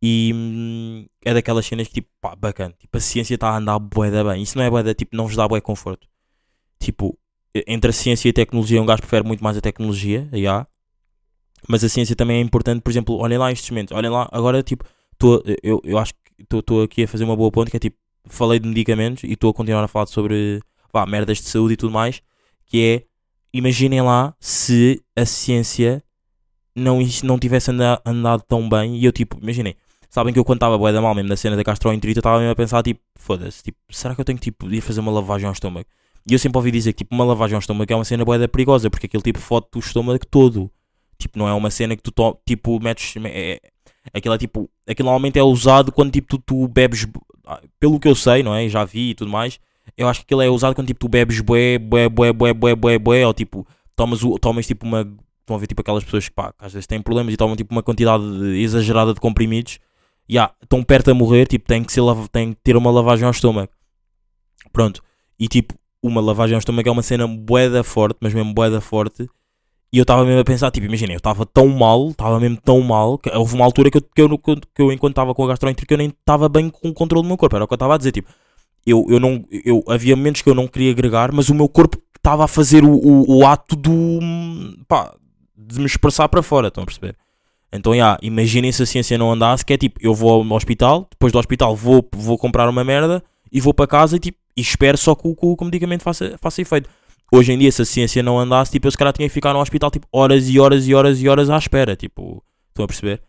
e 0.02 0.32
hum, 0.34 1.06
é 1.26 1.34
daquelas 1.34 1.66
cenas 1.66 1.88
que 1.88 1.96
tipo, 1.96 2.10
pá, 2.22 2.36
bacana, 2.36 2.74
tipo, 2.80 2.98
a 2.98 3.02
ciência 3.02 3.36
está 3.36 3.50
a 3.50 3.58
andar 3.58 3.80
bué 3.80 4.10
da 4.12 4.24
bem, 4.24 4.42
isso 4.44 4.58
não 4.58 4.64
é 4.66 4.70
bué 4.70 4.84
da, 4.84 4.94
tipo, 4.94 5.16
não 5.16 5.28
vos 5.28 5.36
dá 5.36 5.48
bué 5.48 5.60
conforto, 5.62 6.08
tipo, 6.80 7.18
e- 7.56 7.66
entre 7.68 7.90
a 7.92 7.94
ciência 7.94 8.30
e 8.30 8.32
a 8.32 8.34
tecnologia 8.34 8.82
um 8.82 8.86
gajo 8.86 9.02
prefere 9.02 9.26
muito 9.28 9.44
mais 9.44 9.58
a 9.58 9.62
tecnologia, 9.62 10.30
já, 10.34 10.68
mas 11.68 11.84
a 11.84 11.90
ciência 11.90 12.16
também 12.16 12.38
é 12.38 12.42
importante, 12.42 12.82
por 12.82 12.90
exemplo, 12.90 13.16
olhem 13.18 13.38
lá 13.38 13.52
estes 13.52 13.70
momentos, 13.70 13.96
olhem 13.96 14.10
lá, 14.10 14.28
agora 14.32 14.64
tipo, 14.64 14.86
tô, 15.18 15.44
eu, 15.62 15.82
eu 15.84 15.98
acho 15.98 16.14
que 16.14 16.29
estou 16.42 16.84
aqui 16.84 17.04
a 17.04 17.08
fazer 17.08 17.24
uma 17.24 17.36
boa 17.36 17.52
ponte, 17.52 17.72
que 17.72 17.78
é 17.78 17.80
tipo, 17.80 17.98
falei 18.28 18.60
de 18.60 18.68
medicamentos 18.68 19.24
e 19.24 19.34
estou 19.34 19.50
a 19.50 19.54
continuar 19.54 19.84
a 19.84 19.88
falar 19.88 20.06
sobre, 20.08 20.60
vá, 20.94 21.06
merdas 21.06 21.38
de 21.40 21.46
saúde 21.46 21.74
e 21.74 21.78
tudo 21.78 21.92
mais, 21.92 22.22
Que 22.66 23.04
é, 23.04 23.04
imaginem 23.54 24.02
lá 24.02 24.36
se 24.40 25.02
a 25.16 25.26
ciência 25.26 26.04
não, 26.76 27.00
não 27.24 27.40
tivesse 27.40 27.72
anda- 27.72 28.02
andado 28.06 28.44
tão 28.48 28.68
bem 28.70 28.96
e 28.98 29.06
eu 29.06 29.12
tipo, 29.12 29.38
imaginem, 29.42 29.76
sabem 30.10 30.34
que 30.34 30.40
eu 30.40 30.46
quando 30.46 30.58
estava 30.58 30.78
bué 30.78 30.92
da 30.94 31.02
mal 31.02 31.14
mesmo 31.16 31.30
na 31.30 31.36
cena 31.38 31.56
da 31.56 31.64
gastroenterite, 31.64 32.18
eu 32.18 32.22
estava 32.22 32.38
mesmo 32.40 32.52
a 32.52 32.56
pensar 32.56 32.84
tipo, 32.84 33.02
foda-se, 33.18 33.64
tipo, 33.64 33.78
será 33.92 34.14
que 34.16 34.22
eu 34.22 34.26
tenho 34.26 34.38
tipo, 34.38 34.70
ir 34.72 34.82
fazer 34.82 35.00
uma 35.00 35.12
lavagem 35.12 35.48
ao 35.48 35.54
estômago? 35.54 35.88
E 36.30 36.34
eu 36.34 36.40
sempre 36.40 36.58
ouvi 36.58 36.70
dizer 36.72 36.94
que 36.94 37.00
tipo, 37.04 37.16
uma 37.16 37.26
lavagem 37.26 37.56
ao 37.56 37.60
estômago 37.60 37.92
é 37.92 37.96
uma 37.96 38.06
cena 38.06 38.24
bué 38.24 38.38
da 38.38 38.48
perigosa, 38.48 38.90
porque 38.90 39.08
aquele 39.08 39.24
tipo 39.24 39.40
fode 39.40 39.68
o 39.76 39.80
estômago 39.80 40.20
todo. 40.30 40.70
Tipo, 41.18 41.38
não 41.40 41.48
é 41.50 41.54
uma 41.54 41.72
cena 41.72 41.96
que 41.96 42.04
tu 42.04 42.14
tipo 42.46 42.80
metes. 42.80 43.16
É, 43.26 43.54
é- 43.54 43.60
aquilo 44.14 44.34
é 44.36 44.38
tipo. 44.38 44.70
Aquilo 44.90 45.06
normalmente 45.06 45.38
é 45.38 45.44
usado 45.44 45.92
quando 45.92 46.12
tipo 46.12 46.28
tu, 46.28 46.40
tu 46.40 46.68
bebes. 46.68 47.08
ah, 47.46 47.62
Pelo 47.80 48.00
que 48.00 48.08
eu 48.08 48.16
sei, 48.16 48.42
não 48.42 48.56
é? 48.56 48.68
Já 48.68 48.84
vi 48.84 49.12
e 49.12 49.16
tudo 49.16 49.30
mais. 49.30 49.60
Eu 49.96 50.08
acho 50.08 50.22
que 50.22 50.26
aquilo 50.26 50.42
é 50.42 50.50
usado 50.50 50.74
quando 50.74 50.88
tipo 50.88 51.00
tu 51.00 51.08
bebes 51.08 51.40
bué, 51.42 51.78
bué, 51.78 52.10
bué, 52.10 52.34
bué, 52.34 52.54
bué, 52.54 52.76
bué, 52.76 53.00
bué, 53.00 53.28
ou 53.28 53.34
tipo, 53.34 53.68
tomas, 53.96 54.20
tomas 54.42 54.66
tipo 54.66 54.86
uma. 54.86 55.08
A 55.48 55.58
ver 55.58 55.66
tipo 55.66 55.82
aquelas 55.82 56.04
pessoas 56.04 56.30
que 56.30 56.36
pá, 56.36 56.54
às 56.60 56.74
vezes 56.74 56.86
têm 56.86 57.02
problemas 57.02 57.34
e 57.34 57.38
tomam 57.38 57.56
tipo 57.56 57.74
uma 57.74 57.82
quantidade 57.82 58.24
exagerada 58.60 59.14
de 59.14 59.20
comprimidos. 59.20 59.80
E 60.28 60.38
ah, 60.38 60.52
estão 60.62 60.84
perto 60.84 61.10
a 61.10 61.14
morrer, 61.14 61.48
tipo, 61.48 61.68
tem 61.68 61.84
que, 61.84 61.92
ser, 61.92 62.02
tem 62.32 62.54
que 62.54 62.60
ter 62.64 62.78
uma 62.78 62.92
lavagem 62.92 63.26
ao 63.26 63.32
estômago. 63.32 63.72
Pronto. 64.72 65.02
E 65.40 65.48
tipo, 65.48 65.74
uma 66.04 66.22
lavagem 66.22 66.54
ao 66.54 66.60
estômago 66.60 66.88
é 66.88 66.92
uma 66.92 67.02
cena 67.02 67.28
boeda 67.28 67.84
forte, 67.84 68.18
mas 68.22 68.34
mesmo 68.34 68.54
boeda 68.54 68.80
forte. 68.80 69.28
E 69.92 69.98
eu 69.98 70.04
estava 70.04 70.24
mesmo 70.24 70.40
a 70.40 70.44
pensar, 70.44 70.70
tipo, 70.70 70.86
imagina, 70.86 71.14
eu 71.14 71.18
estava 71.18 71.46
tão 71.48 71.68
mal, 71.68 72.10
estava 72.10 72.40
mesmo 72.40 72.58
tão 72.58 72.80
mal, 72.82 73.18
que 73.18 73.30
houve 73.30 73.56
uma 73.56 73.66
altura 73.66 73.90
que 73.90 73.98
eu, 73.98 74.02
que 74.02 74.22
eu, 74.22 74.38
que 74.38 74.82
eu 74.82 74.92
enquanto 74.92 75.14
estava 75.14 75.34
com 75.34 75.44
a 75.44 75.48
gastroenterite, 75.48 75.92
eu 75.92 75.98
nem 75.98 76.10
estava 76.10 76.48
bem 76.48 76.70
com 76.70 76.90
o 76.90 76.94
controle 76.94 77.24
do 77.24 77.28
meu 77.28 77.38
corpo. 77.38 77.56
Era 77.56 77.66
o 77.66 77.68
que 77.68 77.74
eu 77.74 77.76
estava 77.76 77.96
a 77.96 77.98
dizer, 77.98 78.12
tipo, 78.12 78.30
eu, 78.86 79.06
eu 79.10 79.20
não, 79.20 79.44
eu, 79.52 79.84
havia 79.88 80.16
momentos 80.16 80.42
que 80.42 80.50
eu 80.50 80.54
não 80.54 80.68
queria 80.68 80.92
agregar, 80.92 81.32
mas 81.32 81.50
o 81.50 81.56
meu 81.56 81.68
corpo 81.68 81.98
estava 82.16 82.46
a 82.46 82.48
fazer 82.48 82.84
o, 82.84 82.92
o, 82.92 83.38
o 83.38 83.48
ato 83.48 83.76
do, 83.76 84.20
pá, 84.88 85.16
de 85.58 85.80
me 85.80 85.86
expressar 85.86 86.30
para 86.30 86.44
fora, 86.44 86.68
estão 86.68 86.84
a 86.84 86.86
perceber? 86.86 87.16
Então, 87.72 87.96
já, 87.96 88.18
imaginem 88.22 88.72
se 88.72 88.84
a 88.84 88.86
ciência 88.86 89.18
não 89.18 89.32
andasse, 89.32 89.66
que 89.66 89.74
é 89.74 89.78
tipo, 89.78 90.00
eu 90.02 90.14
vou 90.14 90.32
ao 90.32 90.52
hospital, 90.54 91.08
depois 91.10 91.32
do 91.32 91.40
hospital 91.40 91.76
vou, 91.76 92.08
vou 92.14 92.38
comprar 92.38 92.68
uma 92.68 92.84
merda 92.84 93.24
e 93.52 93.60
vou 93.60 93.74
para 93.74 93.88
casa 93.88 94.16
e, 94.16 94.20
tipo, 94.20 94.38
e 94.56 94.62
espero 94.62 94.98
só 94.98 95.16
que 95.16 95.28
o 95.28 95.36
que 95.36 95.64
o 95.64 95.66
medicamento 95.66 96.04
faça, 96.04 96.36
faça 96.42 96.62
efeito. 96.62 96.90
Hoje 97.32 97.54
em 97.54 97.58
dia, 97.58 97.72
se 97.72 97.82
a 97.82 97.86
ciência 97.86 98.24
não 98.24 98.40
andasse, 98.40 98.72
tipo, 98.72 98.88
eu 98.88 98.92
se 98.92 98.98
calhar 98.98 99.14
tinha 99.14 99.28
que 99.28 99.34
ficar 99.34 99.54
no 99.54 99.60
hospital, 99.60 99.92
tipo, 99.92 100.08
horas 100.12 100.50
e 100.50 100.60
horas 100.60 100.88
e 100.88 100.96
horas 100.96 101.22
e 101.22 101.30
horas 101.30 101.50
à 101.50 101.58
espera, 101.58 101.96
tipo, 101.96 102.44
estão 102.70 102.86
a 102.86 102.88
perceber? 102.88 103.22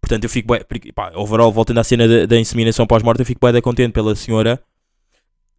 Portanto, 0.00 0.24
eu 0.24 0.30
fico 0.30 0.52
bem, 0.52 0.60
pá, 0.92 1.12
overall, 1.14 1.52
voltando 1.52 1.78
à 1.78 1.84
cena 1.84 2.08
da, 2.08 2.26
da 2.26 2.38
inseminação 2.38 2.86
pós-morte, 2.86 3.20
eu 3.20 3.26
fico 3.26 3.40
bem 3.40 3.60
contente 3.62 3.92
pela 3.92 4.14
senhora, 4.16 4.60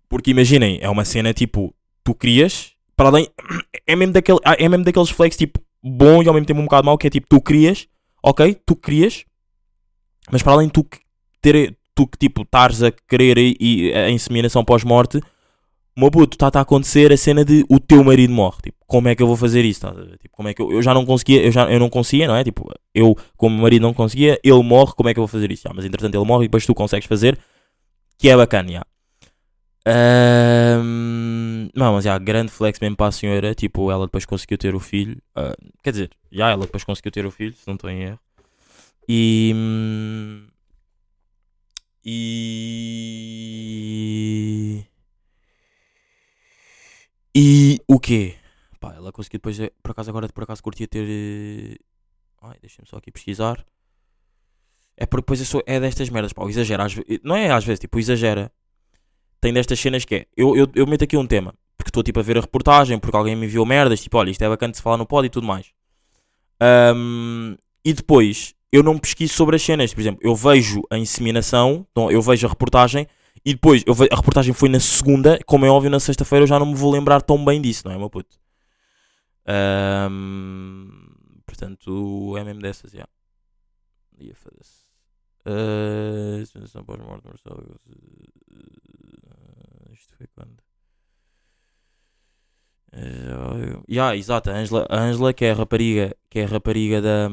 porque 0.10 0.32
imaginem, 0.32 0.80
é 0.82 0.90
uma 0.90 1.06
cena, 1.06 1.34
tipo, 1.34 1.74
tu 2.04 2.14
crias, 2.14 2.72
para 2.96 3.10
além, 3.10 3.28
é 3.86 3.96
mesmo, 3.96 4.14
daquele, 4.14 4.40
é 4.44 4.68
mesmo 4.68 4.84
daqueles 4.84 5.10
flex, 5.10 5.38
tipo, 5.38 5.60
bom 5.82 6.22
e 6.22 6.28
ao 6.28 6.34
mesmo 6.34 6.46
tempo 6.46 6.60
um 6.60 6.66
bocado 6.66 6.86
mau, 6.86 6.98
que 6.98 7.08
é 7.08 7.10
tipo, 7.10 7.28
tu 7.30 7.42
crias, 7.42 7.88
ok, 8.22 8.56
tu 8.66 8.76
crias, 8.76 9.26
mas 10.32 10.42
para 10.44 10.54
além 10.54 10.68
de 10.68 10.74
tu 10.74 10.86
ter, 11.42 11.78
tu 11.96 12.08
que 12.08 12.18
tipo 12.18 12.42
estares 12.42 12.84
a 12.84 12.92
querer 12.92 13.38
e, 13.38 13.56
e 13.60 13.94
a 13.94 14.10
inseminação 14.10 14.64
pós-morte, 14.64 15.22
meu 16.00 16.12
puto, 16.12 16.36
está 16.36 16.60
a 16.60 16.62
acontecer 16.62 17.12
a 17.12 17.18
cena 17.18 17.44
de 17.44 17.66
o 17.70 17.80
teu 17.80 18.04
marido 18.04 18.34
morre. 18.34 18.58
Tipo, 18.64 18.78
como 18.86 19.08
é 19.08 19.16
que 19.16 19.24
eu 19.24 19.28
vou 19.28 19.36
fazer 19.36 19.66
isso? 19.66 19.82
Tipo, 20.22 20.36
como 20.36 20.50
é 20.50 20.54
que 20.54 20.62
eu, 20.62 20.72
eu 20.72 20.82
já 20.82 20.94
não 20.94 21.06
conseguia, 21.06 21.44
eu 21.44 21.52
já 21.52 21.72
eu 21.72 21.80
não 21.80 21.90
conseguia, 21.90 22.28
não 22.28 22.36
é? 22.36 22.44
Tipo, 22.44 22.72
eu 22.94 23.16
como 23.36 23.62
marido 23.62 23.82
não 23.82 23.94
conseguia, 23.94 24.40
ele 24.44 24.64
morre, 24.64 24.94
como 24.96 25.10
é 25.10 25.14
que 25.14 25.20
eu 25.20 25.24
vou 25.24 25.28
fazer 25.28 25.52
isso? 25.52 25.68
Mas 25.74 25.86
entretanto 25.86 26.16
ele 26.16 26.26
morre 26.26 26.46
e 26.46 26.48
depois 26.48 26.66
tu 26.66 26.74
consegues 26.76 27.08
fazer, 27.08 27.38
que 28.18 28.30
é 28.30 28.36
bacana, 28.38 28.72
já. 28.72 28.86
Ahm, 29.86 31.70
não, 31.76 31.94
mas 31.94 32.04
já, 32.04 32.18
grande 32.18 32.52
flex 32.52 32.80
mesmo 32.80 32.98
para 32.98 33.08
a 33.08 33.12
senhora. 33.12 33.56
Tipo, 33.56 33.90
ela 33.92 34.06
depois 34.06 34.26
conseguiu 34.26 34.58
ter 34.58 34.76
o 34.76 34.80
filho. 34.80 35.18
Ah, 35.36 35.56
quer 35.84 35.92
dizer, 35.92 36.12
já 36.32 36.50
ela 36.50 36.62
depois 36.66 36.84
conseguiu 36.84 37.12
ter 37.12 37.26
o 37.26 37.32
filho, 37.32 37.54
se 37.54 37.68
não 37.68 37.76
estou 37.76 37.90
em 37.90 38.04
erro. 38.04 38.20
E. 39.10 39.54
hum, 39.56 40.48
E. 42.10 43.28
E 47.40 47.80
o 47.88 48.00
quê? 48.00 48.36
Pá, 48.80 48.96
ela 48.96 49.12
conseguiu 49.12 49.38
depois, 49.38 49.60
eh, 49.60 49.72
por 49.84 49.92
acaso 49.92 50.10
agora 50.10 50.28
por 50.30 50.44
acaso 50.44 50.64
curtia 50.64 50.88
ter. 50.88 51.06
eh, 51.08 51.78
Ai, 52.42 52.56
deixa-me 52.62 52.88
só 52.88 52.98
aqui 52.98 53.12
pesquisar. 53.12 53.64
É 54.96 55.06
porque 55.06 55.22
depois 55.22 55.40
eu 55.40 55.46
sou, 55.46 55.62
é 55.68 55.80
destas 55.80 56.10
merdas, 56.10 56.34
pá, 56.34 56.44
o 56.44 56.50
exagera. 56.50 56.84
Às, 56.84 56.94
ve- 56.94 57.22
não 57.24 57.36
é 57.36 57.52
às 57.52 57.64
vezes, 57.64 57.80
tipo, 57.80 58.00
exagera. 58.00 58.52
Tem 59.40 59.54
destas 59.54 59.80
cenas 59.80 60.04
que 60.06 60.16
é. 60.16 60.28
Eu, 60.36 60.56
eu, 60.58 60.68
eu 60.74 60.88
meto 60.88 61.04
aqui 61.04 61.16
um 61.16 61.28
tema, 61.28 61.54
porque 61.78 61.90
estou 61.90 62.02
tipo 62.02 62.20
a 62.20 62.24
ver 62.24 62.38
a 62.38 62.42
reportagem, 62.42 62.98
porque 62.98 63.16
alguém 63.16 63.36
me 63.36 63.46
enviou 63.46 63.66
merdas, 63.66 64.02
tipo, 64.02 64.18
olha, 64.18 64.32
isto 64.32 64.44
é 64.44 64.50
bacana 64.50 64.72
de 64.72 64.78
se 64.78 64.84
falar 64.84 64.98
no 64.98 65.06
pod 65.06 65.28
e 65.28 65.30
tudo 65.30 65.46
mais. 65.46 65.68
Ahm, 66.60 67.56
e 67.86 67.94
depois 67.94 68.56
eu 68.72 68.82
não 68.82 68.98
pesquiso 68.98 69.34
sobre 69.34 69.56
as 69.56 69.62
cenas. 69.62 69.94
Por 69.94 70.02
exemplo, 70.02 70.20
eu 70.24 70.36
vejo 70.36 70.82
a 70.90 70.98
inseminação, 70.98 71.86
então 71.92 72.10
eu 72.12 72.22
vejo 72.22 72.48
a 72.48 72.50
reportagem 72.50 73.08
e 73.46 73.54
depois 73.54 73.84
eu 73.86 73.94
a 74.12 74.16
reportagem 74.16 74.54
foi 74.54 74.70
na 74.70 74.80
segunda, 74.80 75.40
como 75.46 75.66
é 75.66 75.70
óbvio, 75.70 75.90
na 75.90 76.00
sexta-feira 76.00 76.44
eu 76.44 76.48
já 76.48 76.60
não 76.60 76.66
me 76.66 76.76
vou 76.76 76.92
lembrar 76.92 77.22
tão 77.22 77.44
bem 77.44 77.62
disso, 77.62 77.84
não 77.86 77.94
é, 77.94 77.98
meu 77.98 78.10
puto? 78.10 78.38
Ahm, 79.46 80.90
portanto, 81.46 82.36
é 82.38 82.44
mesmo 82.44 82.62
dessas, 82.62 82.92
já. 82.92 83.08
Ia 84.20 84.36
foda-se. 84.36 84.88
Ah, 85.46 86.40
inseminação 86.42 86.84
pós-morte, 86.84 87.26
Marcelo. 87.26 87.80
Ah, 89.30 89.94
Isto 89.94 90.14
foi 90.18 90.28
quando? 90.28 90.58
Uh, 92.94 93.84
yeah, 93.90 94.16
exato, 94.16 94.50
a 94.50 94.54
Angela, 94.54 94.86
a 94.90 95.00
Angela 95.02 95.34
que 95.34 95.46
é 95.46 95.52
a 95.52 95.54
rapariga, 95.56 96.16
que 96.30 96.40
é 96.40 96.46
a 96.46 96.48
rapariga 96.48 97.02
da. 97.02 97.30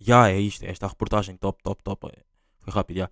Ya, 0.00 0.28
é 0.30 0.40
isto, 0.40 0.64
é 0.64 0.70
esta 0.70 0.86
reportagem, 0.86 1.36
top, 1.36 1.62
top, 1.62 1.82
top. 1.82 2.12
Foi 2.60 2.72
rápido, 2.72 2.98
já. 2.98 3.10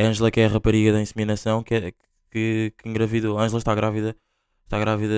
É 0.00 0.02
Angela 0.06 0.30
que 0.30 0.40
é 0.40 0.46
a 0.46 0.48
rapariga 0.48 0.92
da 0.92 1.00
inseminação 1.06 1.62
que, 1.66 1.74
é- 1.74 1.92
que, 2.30 2.72
que 2.78 2.88
engravidou. 2.88 3.38
Angela 3.38 3.58
está 3.58 3.74
grávida, 3.74 4.10
está 4.64 4.78
grávida 4.78 5.14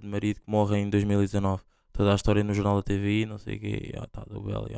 de 0.00 0.06
marido 0.06 0.40
que 0.40 0.50
morre 0.50 0.78
em 0.78 0.88
2019. 0.90 1.62
Toda 1.92 2.12
a 2.12 2.14
história 2.14 2.44
no 2.44 2.54
jornal 2.54 2.76
da 2.76 2.82
TVI, 2.82 3.26
não 3.26 3.38
sei 3.38 3.56
o 3.56 3.60
quê, 3.60 3.92
está 4.04 4.22
do 4.24 4.40
belo. 4.40 4.68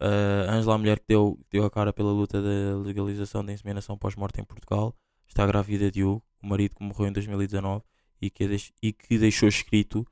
Uh, 0.00 0.48
a 0.50 0.54
Angela, 0.54 0.74
a 0.74 0.78
mulher 0.78 0.98
que 0.98 1.06
deu, 1.08 1.38
deu 1.50 1.64
a 1.64 1.70
cara 1.70 1.92
pela 1.92 2.10
luta 2.12 2.42
da 2.42 2.76
legalização 2.84 3.44
da 3.44 3.52
inseminação 3.52 3.96
pós-morte 3.96 4.40
em 4.40 4.44
Portugal, 4.44 4.94
está 5.28 5.46
grávida 5.46 5.90
de 5.90 6.02
Hugo, 6.04 6.22
o 6.42 6.46
marido 6.48 6.74
que 6.74 6.82
morreu 6.84 7.06
em 7.06 7.12
2019 7.12 7.82
e 8.20 8.28
que, 8.28 8.46
deix- 8.48 8.72
e 8.82 8.92
que 8.92 9.16
deixou 9.16 9.48
escrito 9.48 10.04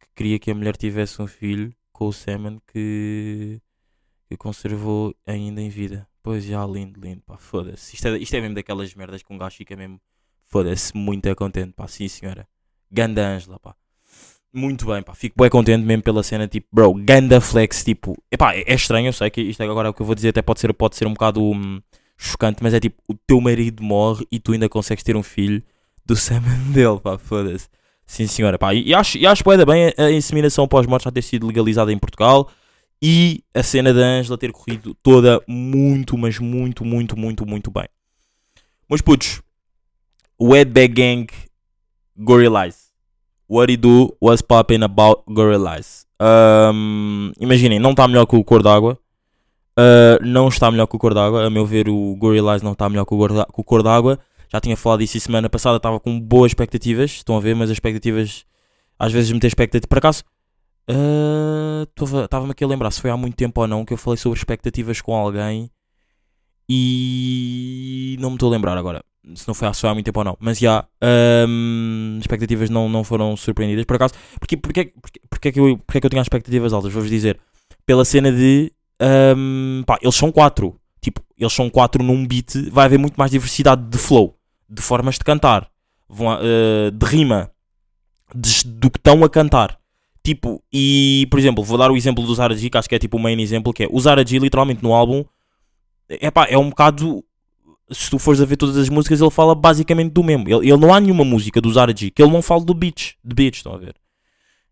que 0.00 0.08
queria 0.16 0.38
que 0.38 0.50
a 0.50 0.54
mulher 0.54 0.76
tivesse 0.76 1.22
um 1.22 1.26
filho 1.28 1.72
com 1.92 2.08
o 2.08 2.12
semen 2.12 2.60
que, 2.66 3.60
que 4.28 4.36
conservou 4.36 5.14
ainda 5.24 5.62
em 5.62 5.68
vida. 5.70 6.06
Pois 6.26 6.44
já, 6.44 6.66
lindo, 6.66 7.00
lindo, 7.00 7.22
pá, 7.24 7.36
foda-se. 7.36 7.94
Isto 7.94 8.08
é, 8.08 8.18
isto 8.18 8.34
é 8.34 8.40
mesmo 8.40 8.56
daquelas 8.56 8.92
merdas 8.96 9.22
que 9.22 9.32
um 9.32 9.38
gajo 9.38 9.54
fica 9.54 9.76
mesmo, 9.76 10.00
foda-se, 10.44 10.92
muito 10.96 11.32
contente, 11.36 11.72
pá, 11.72 11.86
sim 11.86 12.08
senhora. 12.08 12.48
Ganda 12.90 13.24
Angela, 13.24 13.60
pá. 13.60 13.76
Muito 14.52 14.86
bem, 14.86 15.04
pá, 15.04 15.14
fico 15.14 15.36
bem 15.40 15.48
contente 15.48 15.84
mesmo 15.84 16.02
pela 16.02 16.24
cena, 16.24 16.48
tipo, 16.48 16.66
bro, 16.72 16.92
ganda 16.94 17.40
flex, 17.40 17.84
tipo, 17.84 18.20
epá, 18.28 18.56
é, 18.56 18.64
é 18.66 18.74
estranho, 18.74 19.06
eu 19.06 19.12
sei 19.12 19.30
que 19.30 19.40
isto 19.40 19.62
agora 19.62 19.86
é 19.86 19.90
o 19.92 19.94
que 19.94 20.02
eu 20.02 20.06
vou 20.06 20.16
dizer 20.16 20.30
até 20.30 20.42
pode 20.42 20.58
ser, 20.58 20.74
pode 20.74 20.96
ser 20.96 21.06
um 21.06 21.12
bocado 21.12 21.40
hum, 21.40 21.80
chocante, 22.18 22.60
mas 22.60 22.74
é 22.74 22.80
tipo, 22.80 23.00
o 23.06 23.14
teu 23.14 23.40
marido 23.40 23.80
morre 23.80 24.26
e 24.28 24.40
tu 24.40 24.50
ainda 24.50 24.68
consegues 24.68 25.04
ter 25.04 25.14
um 25.14 25.22
filho 25.22 25.62
do 26.04 26.16
semen 26.16 26.58
dele, 26.74 26.98
pá, 26.98 27.16
foda-se. 27.18 27.68
Sim 28.04 28.26
senhora, 28.26 28.58
pá, 28.58 28.74
e, 28.74 28.88
e 28.88 28.94
acho, 28.94 29.16
e 29.16 29.24
acho 29.28 29.44
bem 29.44 29.94
a 29.96 30.10
inseminação 30.10 30.66
pós-morte 30.66 31.04
já 31.04 31.12
ter 31.12 31.22
sido 31.22 31.46
legalizada 31.46 31.92
em 31.92 31.98
Portugal 31.98 32.50
e 33.00 33.44
a 33.54 33.62
cena 33.62 33.92
da 33.92 34.00
Angela 34.00 34.38
ter 34.38 34.52
corrido 34.52 34.94
toda 35.02 35.42
muito, 35.46 36.16
mas 36.16 36.38
muito, 36.38 36.84
muito, 36.84 37.16
muito, 37.16 37.46
muito 37.46 37.70
bem. 37.70 37.88
Meus 38.88 39.02
putos, 39.02 39.42
Wetbag 40.40 40.94
Gang 40.94 41.26
Gorillaz. 42.16 42.86
What 43.48 43.72
he 43.72 43.76
do 43.76 44.16
was 44.20 44.42
popping 44.42 44.82
about 44.82 45.22
Gorillaz. 45.28 46.06
Um, 46.20 47.32
imaginem, 47.38 47.78
não 47.78 47.90
está 47.90 48.08
melhor 48.08 48.26
que 48.26 48.36
o 48.36 48.42
Cor 48.42 48.62
d'Água. 48.62 48.98
Uh, 49.78 50.24
não 50.24 50.48
está 50.48 50.70
melhor 50.70 50.86
que 50.86 50.96
o 50.96 50.98
Cor 50.98 51.14
d'Água. 51.14 51.46
A 51.46 51.50
meu 51.50 51.66
ver, 51.66 51.88
o 51.88 52.16
Gorillaz 52.16 52.62
não 52.62 52.72
está 52.72 52.88
melhor 52.88 53.04
que 53.04 53.14
o, 53.14 53.18
o 53.18 53.64
Cor 53.64 53.82
d'Água. 53.82 54.18
Já 54.48 54.60
tinha 54.60 54.76
falado 54.76 55.00
disso 55.00 55.18
semana 55.20 55.48
passada. 55.48 55.76
Estava 55.76 56.00
com 56.00 56.18
boas 56.18 56.50
expectativas. 56.50 57.12
Estão 57.12 57.36
a 57.36 57.40
ver, 57.40 57.54
mas 57.54 57.70
as 57.70 57.76
expectativas. 57.76 58.44
Às 58.98 59.12
vezes 59.12 59.30
meter 59.30 59.46
expectativas. 59.48 59.86
Por 59.86 59.98
acaso, 59.98 60.24
uh, 60.90 62.22
estava-me 62.24 62.52
aqui 62.52 62.64
a 62.64 62.66
lembrar 62.66 62.90
se 62.90 63.00
foi 63.00 63.10
há 63.10 63.16
muito 63.16 63.36
tempo 63.36 63.60
ou 63.60 63.66
não 63.66 63.84
que 63.84 63.92
eu 63.92 63.96
falei 63.98 64.16
sobre 64.16 64.38
expectativas 64.38 65.00
com 65.00 65.14
alguém. 65.14 65.70
E 66.68 68.16
não 68.18 68.30
me 68.30 68.36
estou 68.36 68.48
a 68.48 68.52
lembrar 68.52 68.76
agora 68.76 69.02
se 69.34 69.46
não 69.48 69.54
foi 69.54 69.66
há, 69.66 69.72
só 69.72 69.88
há 69.88 69.94
muito 69.94 70.06
tempo 70.06 70.20
ou 70.20 70.24
não, 70.24 70.36
mas 70.38 70.58
já 70.58 70.84
hum, 71.48 72.18
expectativas 72.20 72.70
não, 72.70 72.88
não 72.88 73.02
foram 73.02 73.36
surpreendidas 73.36 73.84
por 73.84 73.96
acaso. 73.96 74.14
Porque, 74.38 74.56
porque, 74.56 74.92
porque, 75.00 75.20
porque, 75.28 75.48
é 75.48 75.52
que 75.52 75.60
eu, 75.60 75.78
porque 75.78 75.98
é 75.98 76.00
que 76.00 76.06
eu 76.06 76.10
tinha 76.10 76.22
expectativas 76.22 76.72
altas? 76.72 76.92
Vou-vos 76.92 77.10
dizer, 77.10 77.38
pela 77.84 78.04
cena 78.04 78.30
de 78.30 78.72
hum, 79.36 79.82
pá, 79.86 79.98
eles 80.00 80.14
são 80.14 80.30
quatro, 80.30 80.78
tipo, 81.00 81.20
eles 81.36 81.52
são 81.52 81.68
quatro 81.68 82.02
num 82.02 82.26
beat, 82.26 82.70
vai 82.70 82.84
haver 82.86 82.98
muito 82.98 83.16
mais 83.16 83.30
diversidade 83.30 83.82
de 83.82 83.98
flow, 83.98 84.36
de 84.68 84.80
formas 84.80 85.16
de 85.16 85.24
cantar, 85.24 85.68
vão, 86.08 86.38
eh, 86.40 86.90
de 86.92 87.06
rima, 87.06 87.50
des- 88.34 88.62
do 88.62 88.90
que 88.90 88.98
estão 88.98 89.24
a 89.24 89.28
cantar. 89.28 89.78
Tipo, 90.26 90.60
e 90.72 91.28
por 91.30 91.38
exemplo, 91.38 91.62
vou 91.62 91.78
dar 91.78 91.88
o 91.88 91.96
exemplo 91.96 92.26
do 92.26 92.34
Zara 92.34 92.52
G, 92.56 92.68
que 92.68 92.76
acho 92.76 92.88
que 92.88 92.96
é 92.96 92.98
tipo 92.98 93.16
o 93.16 93.20
main 93.20 93.40
exemplo, 93.40 93.72
que 93.72 93.84
é 93.84 93.88
o 93.88 94.00
Zara 94.00 94.26
G, 94.26 94.40
literalmente 94.40 94.82
no 94.82 94.92
álbum, 94.92 95.24
epá, 96.10 96.46
é 96.50 96.58
um 96.58 96.68
bocado. 96.68 97.22
Se 97.92 98.10
tu 98.10 98.18
fores 98.18 98.40
a 98.40 98.44
ver 98.44 98.56
todas 98.56 98.76
as 98.76 98.88
músicas, 98.88 99.20
ele 99.20 99.30
fala 99.30 99.54
basicamente 99.54 100.10
do 100.12 100.24
mesmo. 100.24 100.48
Ele, 100.48 100.68
ele 100.68 100.76
não 100.78 100.92
há 100.92 100.98
nenhuma 100.98 101.24
música 101.24 101.60
do 101.60 101.72
Zara 101.72 101.94
G 101.96 102.10
que 102.10 102.20
ele 102.20 102.32
não 102.32 102.42
fale 102.42 102.64
do 102.64 102.74
beach, 102.74 103.16
de 103.24 103.34
beach, 103.36 103.58
estão 103.58 103.72
a 103.72 103.78
ver? 103.78 103.94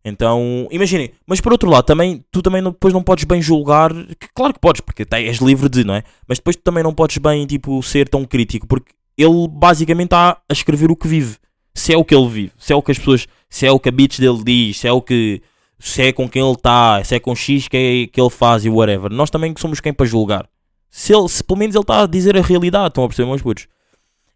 Então, 0.04 0.66
imaginem, 0.72 1.12
mas 1.24 1.40
por 1.40 1.52
outro 1.52 1.70
lado, 1.70 1.84
também, 1.84 2.24
tu 2.32 2.42
também 2.42 2.60
não- 2.60 2.72
depois 2.72 2.92
não 2.92 3.00
podes 3.00 3.22
bem 3.22 3.40
julgar, 3.40 3.92
que, 4.18 4.26
claro 4.34 4.52
que 4.52 4.58
podes, 4.58 4.80
porque 4.80 5.04
até 5.04 5.22
és 5.22 5.38
livre 5.38 5.68
de, 5.68 5.84
não 5.84 5.94
é? 5.94 6.02
Mas 6.26 6.38
depois 6.38 6.56
tu 6.56 6.62
também 6.64 6.82
não 6.82 6.92
podes 6.92 7.18
bem, 7.18 7.46
tipo, 7.46 7.80
ser 7.84 8.08
tão 8.08 8.24
crítico, 8.24 8.66
porque 8.66 8.92
ele 9.16 9.46
basicamente 9.48 10.06
está 10.06 10.36
a 10.48 10.52
escrever 10.52 10.90
o 10.90 10.96
que 10.96 11.06
vive. 11.06 11.36
Se 11.72 11.92
é 11.92 11.96
o 11.96 12.04
que 12.04 12.14
ele 12.14 12.28
vive, 12.28 12.52
se 12.58 12.72
é 12.72 12.76
o 12.76 12.82
que 12.82 12.90
as 12.90 12.98
pessoas, 12.98 13.26
se 13.54 13.68
é 13.68 13.70
o 13.70 13.78
que 13.78 13.88
a 13.88 13.92
beats 13.92 14.18
dele 14.18 14.42
diz, 14.42 14.80
se 14.80 14.88
é 14.88 14.92
o 14.92 15.00
que, 15.00 15.40
se 15.78 16.02
é 16.02 16.12
com 16.12 16.28
quem 16.28 16.42
ele 16.42 16.56
está, 16.56 17.04
se 17.04 17.14
é 17.14 17.20
com 17.20 17.36
X 17.36 17.68
que, 17.68 18.08
que 18.08 18.20
ele 18.20 18.28
faz 18.28 18.64
e 18.64 18.68
whatever. 18.68 19.12
Nós 19.12 19.30
também 19.30 19.54
somos 19.56 19.78
quem 19.78 19.92
para 19.92 20.04
julgar. 20.04 20.48
Se, 20.90 21.14
ele, 21.14 21.28
se 21.28 21.44
pelo 21.44 21.60
menos 21.60 21.76
ele 21.76 21.82
está 21.84 22.02
a 22.02 22.06
dizer 22.06 22.36
a 22.36 22.42
realidade, 22.42 22.88
estão 22.88 23.04
a 23.04 23.06
perceber, 23.06 23.28
meus 23.28 23.42
putos? 23.42 23.68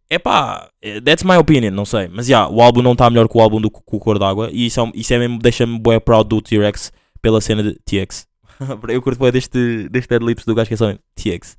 É 0.08 0.20
pá, 0.20 0.70
that's 1.04 1.24
my 1.24 1.36
opinion, 1.36 1.72
não 1.72 1.84
sei. 1.84 2.06
Mas 2.06 2.28
já, 2.28 2.46
o 2.46 2.62
álbum 2.62 2.80
não 2.80 2.92
está 2.92 3.10
melhor 3.10 3.28
que 3.28 3.36
o 3.36 3.40
álbum 3.40 3.60
do 3.60 3.68
com 3.68 3.96
o 3.96 3.98
Cor 3.98 4.20
d'Água. 4.20 4.50
E 4.52 4.66
isso 4.66 4.80
é, 4.80 4.92
isso 4.94 5.12
é 5.12 5.18
mesmo, 5.18 5.40
deixa-me 5.40 5.80
bué 5.80 5.98
proud 5.98 6.28
do 6.28 6.40
T-Rex 6.40 6.92
pela 7.20 7.40
cena 7.40 7.64
de 7.64 7.74
TX. 7.84 8.24
Eu 8.88 9.02
curto 9.02 9.18
bué 9.18 9.32
deste, 9.32 9.88
deste 9.88 10.10
deadlips 10.10 10.44
do 10.44 10.54
gajo 10.54 10.68
que 10.68 10.74
é 10.74 10.76
só 10.76 10.94
TX. 11.16 11.56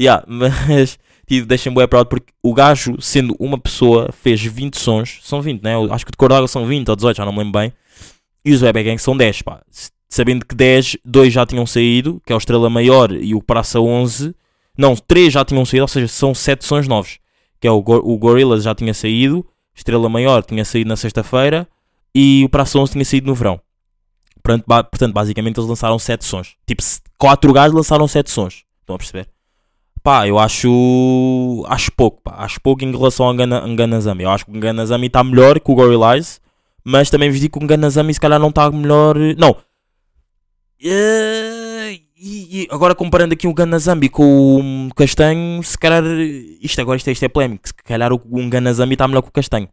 Yeah, 0.00 0.24
mas 0.26 0.98
tipo, 1.26 1.46
deixa-me 1.46 1.74
bué 1.74 1.86
proud 1.86 2.08
porque 2.08 2.32
o 2.42 2.54
gajo, 2.54 2.96
sendo 3.00 3.34
uma 3.38 3.58
pessoa, 3.58 4.10
fez 4.12 4.40
20 4.42 4.76
sons. 4.78 5.18
São 5.22 5.40
20, 5.42 5.62
né? 5.62 5.74
Eu 5.74 5.92
acho 5.92 6.04
que 6.04 6.12
de 6.12 6.16
Cor 6.16 6.48
são 6.48 6.66
20 6.66 6.88
ou 6.88 6.96
18, 6.96 7.16
já 7.16 7.24
não 7.24 7.32
me 7.32 7.38
lembro 7.38 7.58
bem. 7.60 7.72
E 8.44 8.52
os 8.52 8.62
Web 8.62 8.82
Gang 8.82 8.98
são 8.98 9.16
10, 9.16 9.42
pá. 9.42 9.60
Sabendo 10.08 10.44
que 10.46 10.54
10, 10.54 10.98
2 11.04 11.32
já 11.32 11.44
tinham 11.44 11.66
saído, 11.66 12.22
que 12.24 12.32
é 12.32 12.36
o 12.36 12.38
Estrela 12.38 12.70
Maior 12.70 13.10
e 13.12 13.34
o 13.34 13.42
Praça 13.42 13.80
11. 13.80 14.34
Não, 14.78 14.94
3 14.94 15.32
já 15.32 15.44
tinham 15.44 15.64
saído, 15.64 15.82
ou 15.82 15.88
seja, 15.88 16.06
são 16.08 16.34
7 16.34 16.64
sons 16.64 16.86
novos. 16.86 17.18
Que 17.60 17.66
é 17.66 17.70
o, 17.70 17.82
Go 17.82 17.96
o 18.04 18.16
Gorillaz 18.18 18.62
já 18.62 18.74
tinha 18.74 18.94
saído, 18.94 19.44
Estrela 19.74 20.08
Maior 20.08 20.44
tinha 20.44 20.64
saído 20.64 20.88
na 20.88 20.96
sexta-feira 20.96 21.66
e 22.14 22.44
o 22.44 22.48
Praça 22.48 22.78
11 22.78 22.92
tinha 22.92 23.04
saído 23.04 23.26
no 23.26 23.34
verão. 23.34 23.60
Portanto, 24.42 24.64
ba- 24.66 24.84
portanto 24.84 25.12
basicamente 25.12 25.58
eles 25.58 25.68
lançaram 25.68 25.98
7 25.98 26.24
sons. 26.24 26.54
Tipo, 26.66 26.82
4 27.18 27.52
gajos 27.52 27.74
lançaram 27.74 28.06
7 28.06 28.30
sons. 28.30 28.64
Estão 28.80 28.94
a 28.94 28.98
perceber? 28.98 29.28
Pá, 30.06 30.24
eu 30.28 30.38
acho. 30.38 31.64
Acho 31.66 31.90
pouco, 31.90 32.22
pá. 32.22 32.36
Acho 32.44 32.60
pouco 32.60 32.84
em 32.84 32.92
relação 32.96 33.26
ao 33.26 33.34
Ngana- 33.34 33.66
Nganazami. 33.66 34.22
Eu 34.22 34.30
acho 34.30 34.44
que 34.46 34.52
o 34.52 34.54
Nganazami 34.54 35.08
está 35.08 35.24
melhor 35.24 35.58
que 35.58 35.68
o 35.68 35.74
Gorillaz. 35.74 36.40
Mas 36.84 37.10
também 37.10 37.28
vos 37.28 37.40
digo 37.40 37.58
que 37.58 37.64
o 37.64 37.66
Nganazami 37.66 38.14
se 38.14 38.20
calhar 38.20 38.38
não 38.38 38.50
está 38.50 38.70
melhor. 38.70 39.16
Não. 39.36 39.56
Eh, 40.80 41.98
e, 42.16 42.62
e 42.62 42.68
agora 42.70 42.94
comparando 42.94 43.32
aqui 43.34 43.48
o 43.48 43.52
Ganazambi 43.52 44.08
com 44.08 44.86
o 44.88 44.94
Castanho, 44.94 45.60
se 45.64 45.76
calhar. 45.76 46.04
Isto 46.62 46.80
agora 46.80 46.98
isto, 46.98 47.08
é- 47.08 47.12
isto 47.12 47.24
é 47.24 47.28
polémico. 47.28 47.66
Se 47.66 47.74
calhar 47.74 48.12
o, 48.12 48.16
o 48.30 48.48
está 48.92 49.08
melhor 49.08 49.22
que 49.22 49.28
o 49.30 49.32
Castanho. 49.32 49.68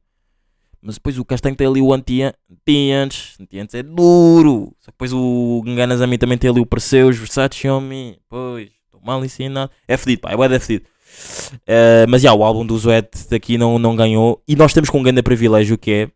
Mas 0.82 0.96
depois 0.96 1.19
o 1.19 1.24
Castanho 1.26 1.56
tem 1.56 1.67
ali 1.67 1.80
o 1.80 1.93
anti- 1.93 2.24
anti-antes. 2.24 3.36
Anti-antes 3.39 3.76
é 3.76 3.84
duro. 3.84 4.74
Só 4.80 4.88
que 4.89 4.93
depois 4.93 5.13
o 5.13 5.62
Ganazami 5.63 6.17
também 6.17 6.39
tem 6.39 6.50
ali 6.50 6.60
o 6.60 6.65
Perseus, 6.65 7.17
Versace 7.17 7.69
Homem. 7.69 8.17
Pois, 8.28 8.69
mal 9.04 9.24
ensinado. 9.24 9.72
É 9.88 9.98
fedido, 9.98 10.22
pá, 10.22 10.32
é 10.32 10.36
bué 10.38 10.60
fedido. 10.60 10.86
Eh, 11.68 12.06
mas 12.08 12.22
já, 12.22 12.34
o 12.34 12.44
álbum 12.44 12.66
do 12.66 12.78
Zuet 12.78 13.10
daqui 13.30 13.58
não, 13.58 13.78
não 13.78 13.96
ganhou. 13.96 14.42
E 14.48 14.56
nós 14.56 14.74
temos 14.74 14.89
com 14.89 15.00
um 15.00 15.04
grande 15.04 15.22
privilégio 15.22 15.78
que 15.78 15.92
é. 15.92 16.10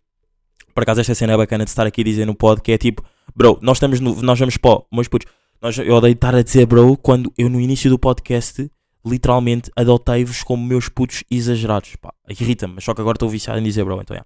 Por 0.74 0.84
acaso 0.84 1.02
esta 1.02 1.16
cena 1.16 1.34
é 1.34 1.38
bacana 1.38 1.64
de 1.64 1.70
estar 1.72 1.86
aqui 1.88 2.02
a 2.02 2.04
dizer 2.04 2.26
no 2.26 2.36
pod 2.36 2.62
que 2.62 2.72
é 2.72 2.78
tipo, 2.78 3.04
bro, 3.36 3.58
nós 3.62 3.78
estamos 3.78 4.00
no, 4.00 4.22
nós 4.22 4.38
vamos 4.40 4.56
o- 4.64 4.86
meus 4.92 5.08
putos, 5.08 5.32
nós, 5.60 5.76
eu 5.80 5.96
odeio 5.96 6.14
estar 6.14 6.36
a 6.36 6.44
dizer 6.44 6.68
bro 6.68 6.96
quando 6.98 7.34
eu 7.36 7.50
no 7.50 7.60
início 7.60 7.90
do 7.90 7.98
podcast 7.98 8.70
literalmente 9.04 9.72
adotei-vos 9.76 10.44
como 10.44 10.64
meus 10.64 10.88
putos 10.88 11.24
exagerados, 11.32 11.96
pá, 11.96 12.14
irrita-me, 12.30 12.76
mas 12.76 12.84
só 12.84 12.94
que 12.94 13.02
agora 13.02 13.16
estou 13.16 13.28
viciado 13.28 13.60
em 13.60 13.64
dizer 13.64 13.84
bro, 13.84 14.00
então 14.02 14.16
é. 14.16 14.22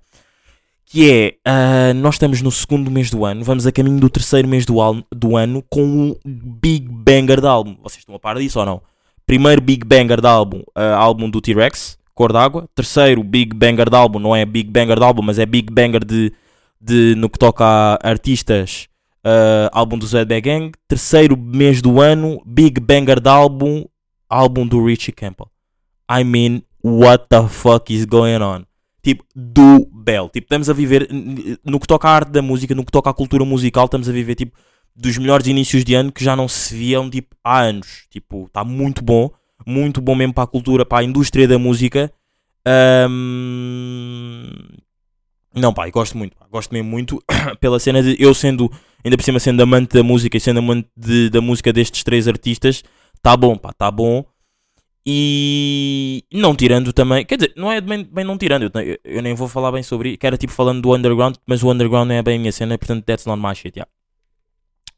Que 0.86 1.10
é, 1.10 1.36
ah, 1.46 1.94
nós 1.94 2.16
estamos 2.16 2.42
no 2.42 2.52
segundo 2.52 2.92
mês 2.92 3.10
do 3.10 3.24
ano, 3.24 3.44
vamos 3.44 3.66
a 3.66 3.72
caminho 3.72 4.00
do 4.00 4.10
terceiro 4.10 4.48
mês 4.48 4.66
do, 4.66 4.76
do 5.16 5.38
ano 5.38 5.64
com 5.70 5.84
um 5.84 6.16
big 6.26 6.88
banger 6.90 7.40
de 7.40 7.48
álbum. 7.48 7.78
Vocês 7.82 8.00
estão 8.00 8.16
a 8.16 8.20
par 8.20 8.38
disso 8.38 8.60
ou 8.60 8.66
não? 8.66 8.82
Primeiro 9.26 9.62
big 9.62 9.86
banger 9.86 10.20
de 10.20 10.28
álbum, 10.28 10.62
ah, 10.76 10.96
álbum 10.96 11.30
do 11.30 11.40
T-Rex, 11.40 11.98
Cor 12.14 12.34
d'Água. 12.34 12.68
Terceiro 12.76 13.24
big 13.24 13.56
banger 13.56 13.90
de 13.90 13.96
álbum, 13.96 14.20
não 14.20 14.36
é 14.36 14.46
big 14.46 14.70
banger 14.70 14.98
de 14.98 15.06
álbum, 15.06 15.22
mas 15.22 15.40
é 15.40 15.46
big 15.46 15.72
banger 15.74 16.04
de, 16.04 16.34
de 16.80 17.16
no 17.16 17.30
que 17.30 17.40
toca 17.40 17.64
a 17.64 17.98
artistas, 18.04 18.90
ah, 19.24 19.70
álbum 19.72 19.98
do 19.98 20.06
Zed 20.06 20.42
Gang. 20.42 20.72
Terceiro 20.88 21.38
mês 21.38 21.82
do 21.82 22.02
ano, 22.02 22.42
big 22.46 22.82
banger 22.82 23.22
de 23.22 23.30
álbum, 23.30 23.86
álbum 24.30 24.68
do 24.68 24.86
Richie 24.86 25.14
Campbell. 25.14 25.48
I 26.10 26.26
mean, 26.26 26.64
what 26.84 27.28
the 27.30 27.48
fuck 27.48 27.94
is 27.94 28.06
going 28.06 28.42
on? 28.42 28.66
Tipo, 29.04 29.24
do 29.36 29.88
bel. 29.92 30.30
Tipo, 30.30 30.46
estamos 30.46 30.70
a 30.70 30.74
viver, 30.74 31.08
no 31.66 31.80
que 31.80 31.88
toca 31.88 32.08
à 32.08 32.12
arte 32.16 32.32
da 32.32 32.42
música, 32.42 32.76
no 32.76 32.86
que 32.86 32.92
toca 32.92 33.10
à 33.10 33.14
cultura 33.14 33.44
musical, 33.44 33.86
estamos 33.86 34.08
a 34.08 34.12
viver, 34.12 34.36
tipo, 34.36 34.58
dos 34.96 35.18
melhores 35.18 35.48
inícios 35.48 35.84
de 35.84 35.96
ano 35.96 36.12
que 36.12 36.24
já 36.24 36.36
não 36.36 36.48
se 36.48 36.76
viam, 36.76 37.10
tipo, 37.10 37.36
há 37.44 37.62
anos. 37.62 38.06
Tipo, 38.10 38.46
está 38.46 38.64
muito 38.64 39.04
bom. 39.04 39.30
Muito 39.66 40.02
bom 40.02 40.16
mesmo 40.16 40.34
para 40.34 40.44
a 40.44 40.48
cultura, 40.48 40.86
para 40.86 41.00
a 41.00 41.04
indústria 41.04 41.48
da 41.48 41.58
música. 41.60 42.12
Ahm, 42.66 44.48
Não, 45.54 45.74
pá, 45.74 45.90
gosto 45.90 46.18
muito. 46.18 46.36
pá, 46.38 46.46
Gosto 46.52 46.72
mesmo 46.74 46.90
muito 46.90 47.22
pela 47.60 47.80
cena 47.80 48.02
de 48.02 48.16
eu 48.20 48.34
sendo, 48.34 48.72
ainda 49.04 49.18
por 49.18 49.24
cima 49.24 49.40
sendo 49.40 49.62
amante 49.62 49.94
da 49.94 50.04
música 50.04 50.38
e 50.38 50.40
sendo 50.40 50.60
amante 50.60 50.88
de- 50.96 51.30
da 51.30 51.42
música 51.42 51.74
destes 51.74 52.04
três 52.04 52.28
artistas, 52.28 52.84
tá 53.22 53.36
bom, 53.36 53.58
pá, 53.58 53.74
tá 53.74 53.92
bom. 53.92 54.24
E 55.06 56.24
não 56.32 56.56
tirando 56.56 56.94
também, 56.94 57.26
quer 57.26 57.36
dizer, 57.36 57.54
não 57.56 57.72
é 57.72 57.82
bem, 57.82 58.04
bem 58.04 58.24
não 58.24 58.38
tirando, 58.38 58.72
eu, 58.80 59.00
eu 59.04 59.22
nem 59.22 59.34
vou 59.34 59.48
falar 59.48 59.72
bem 59.72 59.82
sobre 59.82 60.16
que 60.16 60.28
era 60.28 60.38
tipo 60.38 60.54
falando 60.54 60.80
do 60.82 60.94
underground, 60.94 61.36
mas 61.46 61.64
o 61.64 61.72
underground 61.72 62.08
não 62.08 62.16
é 62.16 62.22
bem 62.22 62.38
a 62.38 62.40
minha 62.40 62.52
cena, 62.52 62.78
portanto, 62.78 63.04
that's 63.04 63.26
not 63.26 63.42
my 63.42 63.56
shit, 63.56 63.76
yeah. 63.76 63.90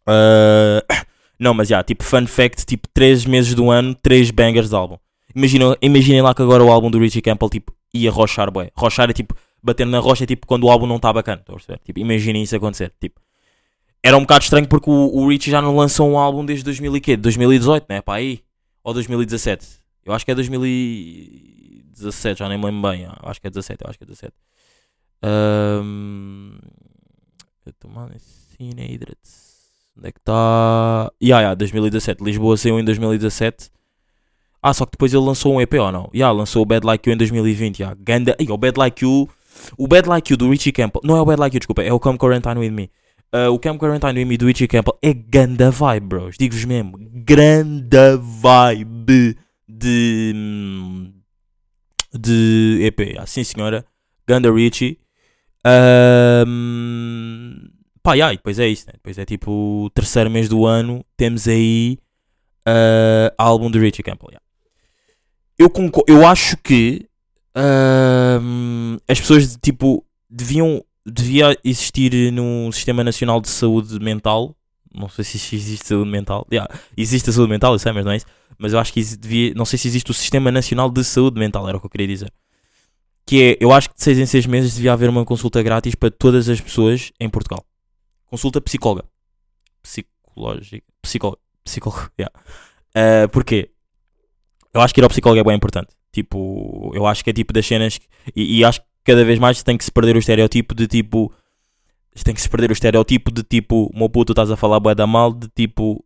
Ah, 0.06 1.06
não, 1.40 1.54
mas 1.54 1.70
já, 1.70 1.82
tipo, 1.84 2.04
fun 2.04 2.28
fact, 2.28 2.66
tipo, 2.66 2.88
3 2.94 3.26
meses 3.26 3.56
do 3.56 3.70
ano, 3.72 3.96
3 3.96 4.32
bangers 4.32 4.70
de 4.70 4.76
álbum. 4.76 4.98
Imaginem, 5.36 5.76
imaginem 5.82 6.22
lá 6.22 6.34
que 6.34 6.42
agora 6.42 6.64
o 6.64 6.72
álbum 6.72 6.92
do 6.92 7.00
Richie 7.00 7.22
Campbell, 7.22 7.50
tipo, 7.50 7.74
ia 7.94 8.12
rochar, 8.12 8.52
bué. 8.52 8.72
Rochar 8.76 9.10
é 9.10 9.14
tipo, 9.14 9.36
bater 9.62 9.86
na 9.86 10.00
rocha 10.00 10.26
é 10.26 10.28
tipo 10.28 10.46
quando 10.46 10.66
o 10.66 10.70
álbum 10.70 10.86
não 10.86 10.98
está 10.98 11.12
bacana, 11.14 11.40
estão 11.40 11.56
a 11.56 11.58
perceber? 11.58 11.80
Tipo, 11.84 12.00
imaginem 12.00 12.44
isso 12.44 12.56
acontecer, 12.56 12.92
tipo. 13.00 13.22
Era 14.04 14.18
um 14.18 14.22
bocado 14.22 14.44
estranho 14.44 14.68
porque 14.68 14.90
o, 14.90 15.16
o 15.16 15.30
Richie 15.30 15.50
já 15.50 15.62
não 15.62 15.78
lançou 15.78 16.10
um 16.10 16.18
álbum 16.18 16.46
desde 16.46 16.66
2000 16.66 16.98
e 16.98 17.02
quê? 17.02 17.16
2018, 17.16 17.86
né? 17.88 18.02
Pá, 18.02 18.16
aí. 18.16 18.42
Ou 18.84 18.94
2017. 18.94 19.83
Eu 20.06 20.14
acho 20.14 20.26
que 20.26 20.32
é 20.32 20.36
2017, 20.36 22.40
já 22.40 22.50
nem 22.50 22.58
me 22.58 22.66
lembro 22.66 22.90
bem. 22.90 23.08
Acho 23.22 23.40
que 23.40 23.48
é 23.48 23.50
17, 23.50 23.84
eu 23.84 23.90
acho 23.90 23.98
que 23.98 24.04
é 24.04 24.08
17. 24.08 24.34
Ahm, 25.24 26.58
eu 27.66 27.74
tô 27.80 27.88
mal 27.88 28.10
assim, 28.14 28.72
né, 28.76 28.86
hidrates. 28.90 29.54
Onde 29.98 30.10
é 30.10 30.12
que 30.12 30.20
está? 30.20 31.12
Ya, 31.22 31.42
ya, 31.42 31.54
2017. 31.54 32.24
Lisboa 32.24 32.58
saiu 32.58 32.80
em 32.80 32.84
2017. 32.84 33.72
Ah, 34.62 34.74
só 34.74 34.86
que 34.86 34.92
depois 34.92 35.14
ele 35.14 35.24
lançou 35.24 35.54
um 35.54 35.62
EP 35.62 35.74
ou 35.76 35.92
não? 35.92 36.10
Ya, 36.14 36.32
lançou 36.32 36.64
o 36.64 36.66
Bad 36.66 36.86
Like 36.86 37.10
You 37.10 37.14
em 37.14 37.18
2020. 37.18 37.80
Ya, 37.80 37.96
ganda. 37.98 38.36
Ih, 38.40 38.52
o 38.52 38.58
Bad 38.58 38.78
Like 38.78 39.04
You. 39.04 39.30
O 39.78 39.88
Bad 39.88 40.10
Like 40.10 40.34
You 40.34 40.38
do 40.38 40.50
Richie 40.50 40.72
Campbell. 40.72 41.02
Não 41.04 41.16
é 41.16 41.22
o 41.22 41.26
Bad 41.26 41.40
Like 41.40 41.56
You, 41.56 41.60
desculpa. 41.60 41.84
É 41.84 41.94
o 41.94 42.00
Come 42.00 42.18
Quarantine 42.18 42.60
With 42.60 42.72
Me. 42.72 42.90
Ah, 43.32 43.50
o 43.50 43.60
Come 43.60 43.78
Quarantine 43.78 44.20
With 44.20 44.26
Me 44.26 44.38
do 44.38 44.48
Richie 44.48 44.68
Campbell 44.68 44.98
é 45.02 45.14
ganda 45.14 45.70
vibe, 45.70 46.08
bros. 46.08 46.36
Digo-vos 46.38 46.66
mesmo. 46.66 46.98
Granda 47.00 48.18
vibe 48.18 49.38
de. 49.84 51.12
De 52.14 52.80
EP. 52.84 53.18
Ah, 53.20 53.26
sim, 53.26 53.44
senhora. 53.44 53.86
Ganda 54.28 54.52
Richie. 54.52 55.00
Ahm, 55.66 57.70
pá, 58.02 58.14
yeah, 58.14 58.36
depois 58.36 58.60
é 58.60 58.68
isso, 58.68 58.86
né? 58.88 58.94
Depois 58.94 59.18
é 59.18 59.26
tipo 59.26 59.86
o 59.86 59.90
terceiro 59.90 60.30
mês 60.30 60.48
do 60.50 60.66
ano. 60.66 61.04
Temos 61.18 61.48
aí. 61.48 61.98
ah, 62.66 63.34
álbum 63.38 63.70
de 63.72 63.80
Richie 63.80 64.04
Campbell. 64.04 64.30
yeah. 64.32 64.44
Eu, 65.58 65.70
concor- 65.70 66.04
eu 66.08 66.26
acho 66.26 66.58
que 66.58 67.08
as 69.08 69.20
pessoas 69.20 69.56
tipo 69.62 70.04
deviam 70.30 70.84
devia 71.06 71.58
existir 71.64 72.32
num 72.32 72.72
sistema 72.72 73.04
nacional 73.04 73.42
de 73.42 73.50
saúde 73.50 74.00
mental. 74.00 74.56
Não 74.96 75.10
sei 75.10 75.24
se 75.26 75.56
existe 75.56 75.88
saúde 75.88 76.10
mental. 76.10 76.48
Yeah, 76.52 76.72
existe 76.96 77.30
a 77.30 77.34
saúde 77.34 77.50
mental, 77.52 77.74
eu 77.74 77.80
sei, 77.80 77.92
mas 77.92 78.06
não 78.06 78.12
é 78.12 78.18
isso. 78.18 78.26
Mas 78.58 78.74
eu 78.74 78.80
acho 78.80 78.94
que 78.94 79.02
devia, 79.18 79.54
não 79.56 79.66
sei 79.66 79.78
se 79.80 79.88
existe 79.88 80.12
o 80.12 80.14
sistema 80.14 80.52
nacional 80.52 80.90
de 80.90 81.04
saúde 81.04 81.40
mental, 81.40 81.68
era 81.68 81.78
o 81.78 81.80
que 81.80 81.86
eu 81.86 81.90
queria 81.90 82.08
dizer. 82.08 82.32
Que 83.26 83.42
é, 83.44 83.58
eu 83.60 83.72
acho 83.72 83.90
que 83.90 83.96
de 83.96 84.04
6 84.04 84.20
em 84.20 84.26
6 84.26 84.46
meses 84.48 84.76
devia 84.76 84.94
haver 84.94 85.10
uma 85.10 85.24
consulta 85.26 85.62
grátis 85.64 85.96
para 85.96 86.12
todas 86.12 86.50
as 86.50 86.60
pessoas 86.60 87.12
em 87.20 87.30
Portugal. 87.30 87.66
Consulta 88.26 88.60
psicóloga. 88.60 89.06
Psicológica. 89.82 90.86
Psicóloga. 91.02 91.40
Psicóloga, 91.64 92.12
yeah. 92.20 92.34
Ah, 92.96 93.28
porquê? 93.30 93.70
Eu 94.74 94.82
acho 94.82 94.94
que 94.94 95.00
ir 95.02 95.04
ao 95.04 95.10
psicólogo 95.10 95.40
é 95.40 95.44
bem 95.44 95.56
importante. 95.56 95.90
Tipo, 96.12 96.92
eu 96.94 97.06
acho 97.06 97.24
que 97.24 97.30
é 97.30 97.34
tipo 97.34 97.54
das 97.54 97.66
cenas. 97.66 97.98
que- 97.98 98.08
e, 98.36 98.60
e 98.60 98.66
acho 98.66 98.82
que 98.82 98.88
cada 99.06 99.24
vez 99.24 99.40
mais 99.40 99.62
tem 99.64 99.78
que 99.78 99.84
se 99.86 99.92
perder 99.92 100.16
o 100.16 100.20
estereotipo 100.20 100.74
de 100.76 100.88
tipo. 100.88 101.32
tem 102.24 102.34
que 102.34 102.42
se 102.42 102.50
perder 102.50 102.70
o 102.70 102.74
estereotipo 102.74 103.32
de 103.32 103.44
tipo, 103.44 103.90
meu 103.94 104.10
puto, 104.10 104.34
estás 104.34 104.52
a 104.52 104.56
falar 104.58 104.80
bué 104.80 104.94
da 104.96 105.08
mal, 105.08 105.34
de 105.34 105.48
tipo, 105.50 106.04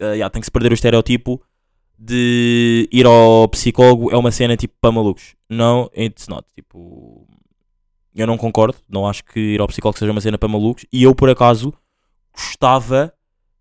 ah, 0.00 0.12
yeah, 0.12 0.30
tem 0.30 0.40
que 0.40 0.46
se 0.46 0.50
perder 0.50 0.70
o 0.72 0.74
estereotipo 0.74 1.42
de 2.02 2.88
ir 2.90 3.04
ao 3.04 3.46
psicólogo 3.48 4.10
é 4.10 4.16
uma 4.16 4.30
cena 4.30 4.56
tipo 4.56 4.72
para 4.80 4.90
malucos. 4.90 5.34
Não, 5.50 5.90
it's 5.94 6.28
not. 6.28 6.46
Tipo, 6.54 7.28
eu 8.14 8.26
não 8.26 8.38
concordo. 8.38 8.78
Não 8.88 9.06
acho 9.06 9.22
que 9.22 9.38
ir 9.38 9.60
ao 9.60 9.68
psicólogo 9.68 9.98
seja 9.98 10.10
uma 10.10 10.20
cena 10.20 10.38
para 10.38 10.48
malucos. 10.48 10.86
E 10.90 11.02
eu, 11.02 11.14
por 11.14 11.28
acaso, 11.28 11.74
gostava 12.34 13.12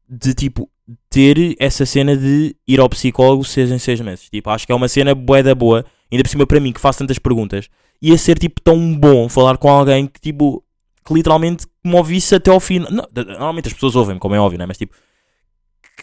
de 0.07 0.33
tipo 0.33 0.69
ter 1.09 1.55
essa 1.59 1.85
cena 1.85 2.15
de 2.15 2.55
ir 2.65 2.79
ao 2.79 2.89
psicólogo 2.89 3.43
seis 3.43 3.69
em 3.71 3.77
seis 3.77 3.99
meses. 3.99 4.29
Tipo, 4.29 4.49
acho 4.51 4.65
que 4.65 4.71
é 4.71 4.75
uma 4.75 4.87
cena 4.87 5.13
bué 5.13 5.43
da 5.43 5.53
boa. 5.53 5.85
Ainda 6.09 6.23
por 6.23 6.29
cima 6.29 6.47
para 6.47 6.61
mim 6.61 6.71
que 6.71 6.79
faço 6.79 6.99
tantas 6.99 7.19
perguntas. 7.19 7.69
Ia 8.01 8.17
ser 8.17 8.39
tipo 8.39 8.61
tão 8.61 8.97
bom 8.97 9.27
falar 9.27 9.57
com 9.57 9.69
alguém 9.69 10.07
que 10.07 10.21
tipo 10.21 10.63
que 11.05 11.13
literalmente 11.13 11.65
me 11.83 11.95
ouvisse 11.95 12.35
até 12.35 12.51
ao 12.51 12.59
fim. 12.61 12.79
Normalmente 12.79 13.67
as 13.67 13.73
pessoas 13.73 13.97
ouvem-me, 13.97 14.19
como 14.19 14.33
é 14.33 14.39
óbvio, 14.39 14.59
né? 14.59 14.65
Mas 14.65 14.77
tipo 14.77 14.95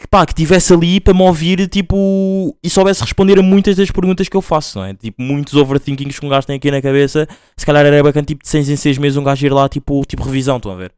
que 0.01 0.07
pá, 0.07 0.27
que 0.27 0.33
estivesse 0.33 0.73
ali 0.73 1.01
para 1.01 1.15
me 1.15 1.23
ouvir, 1.23 1.69
tipo, 1.69 2.57
e 2.63 2.69
soubesse 2.69 3.03
responder 3.03 3.39
a 3.39 3.43
muitas 3.43 3.77
das 3.77 3.91
perguntas 3.91 4.29
que 4.29 4.37
eu 4.37 4.43
faço, 4.43 4.79
não 4.79 4.87
é? 4.87 4.95
Tipo, 4.95 5.23
muitos 5.23 5.55
overthinkings 5.55 6.19
que 6.19 6.27
um 6.27 6.29
gajo 6.29 6.47
tem 6.47 6.57
aqui 6.57 6.71
na 6.71 6.83
cabeça, 6.83 7.27
se 7.57 7.65
calhar 7.65 7.85
era 7.85 8.03
bacana, 8.03 8.25
tipo, 8.25 8.43
de 8.43 8.49
6 8.49 8.69
em 8.69 8.77
6 8.77 8.99
meses 8.99 9.17
um 9.17 9.25
gajo 9.25 9.47
ir 9.47 9.53
lá, 9.53 9.69
tipo, 9.69 10.05
tipo 10.07 10.23
revisão, 10.23 10.57
estão 10.57 10.73
a 10.73 10.77
ver? 10.77 10.93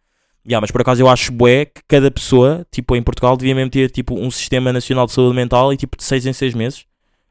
Yeah, 0.46 0.60
mas 0.60 0.70
por 0.70 0.80
acaso 0.80 1.02
eu 1.02 1.08
acho 1.08 1.32
bué 1.32 1.66
que 1.66 1.82
cada 1.86 2.10
pessoa, 2.10 2.66
tipo, 2.70 2.96
em 2.96 3.02
Portugal, 3.02 3.36
devia 3.36 3.54
mesmo 3.54 3.70
ter, 3.70 3.90
tipo, 3.90 4.14
um 4.18 4.30
sistema 4.30 4.72
nacional 4.72 5.06
de 5.06 5.12
saúde 5.12 5.36
mental 5.36 5.72
e, 5.72 5.76
tipo, 5.76 5.96
de 5.96 6.04
6 6.04 6.26
em 6.26 6.32
6 6.32 6.54
meses, 6.54 6.84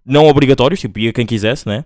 não 0.05 0.27
obrigatórios, 0.27 0.79
tipo, 0.79 0.99
ia 0.99 1.11
quem 1.11 1.25
quisesse, 1.25 1.67
né? 1.67 1.85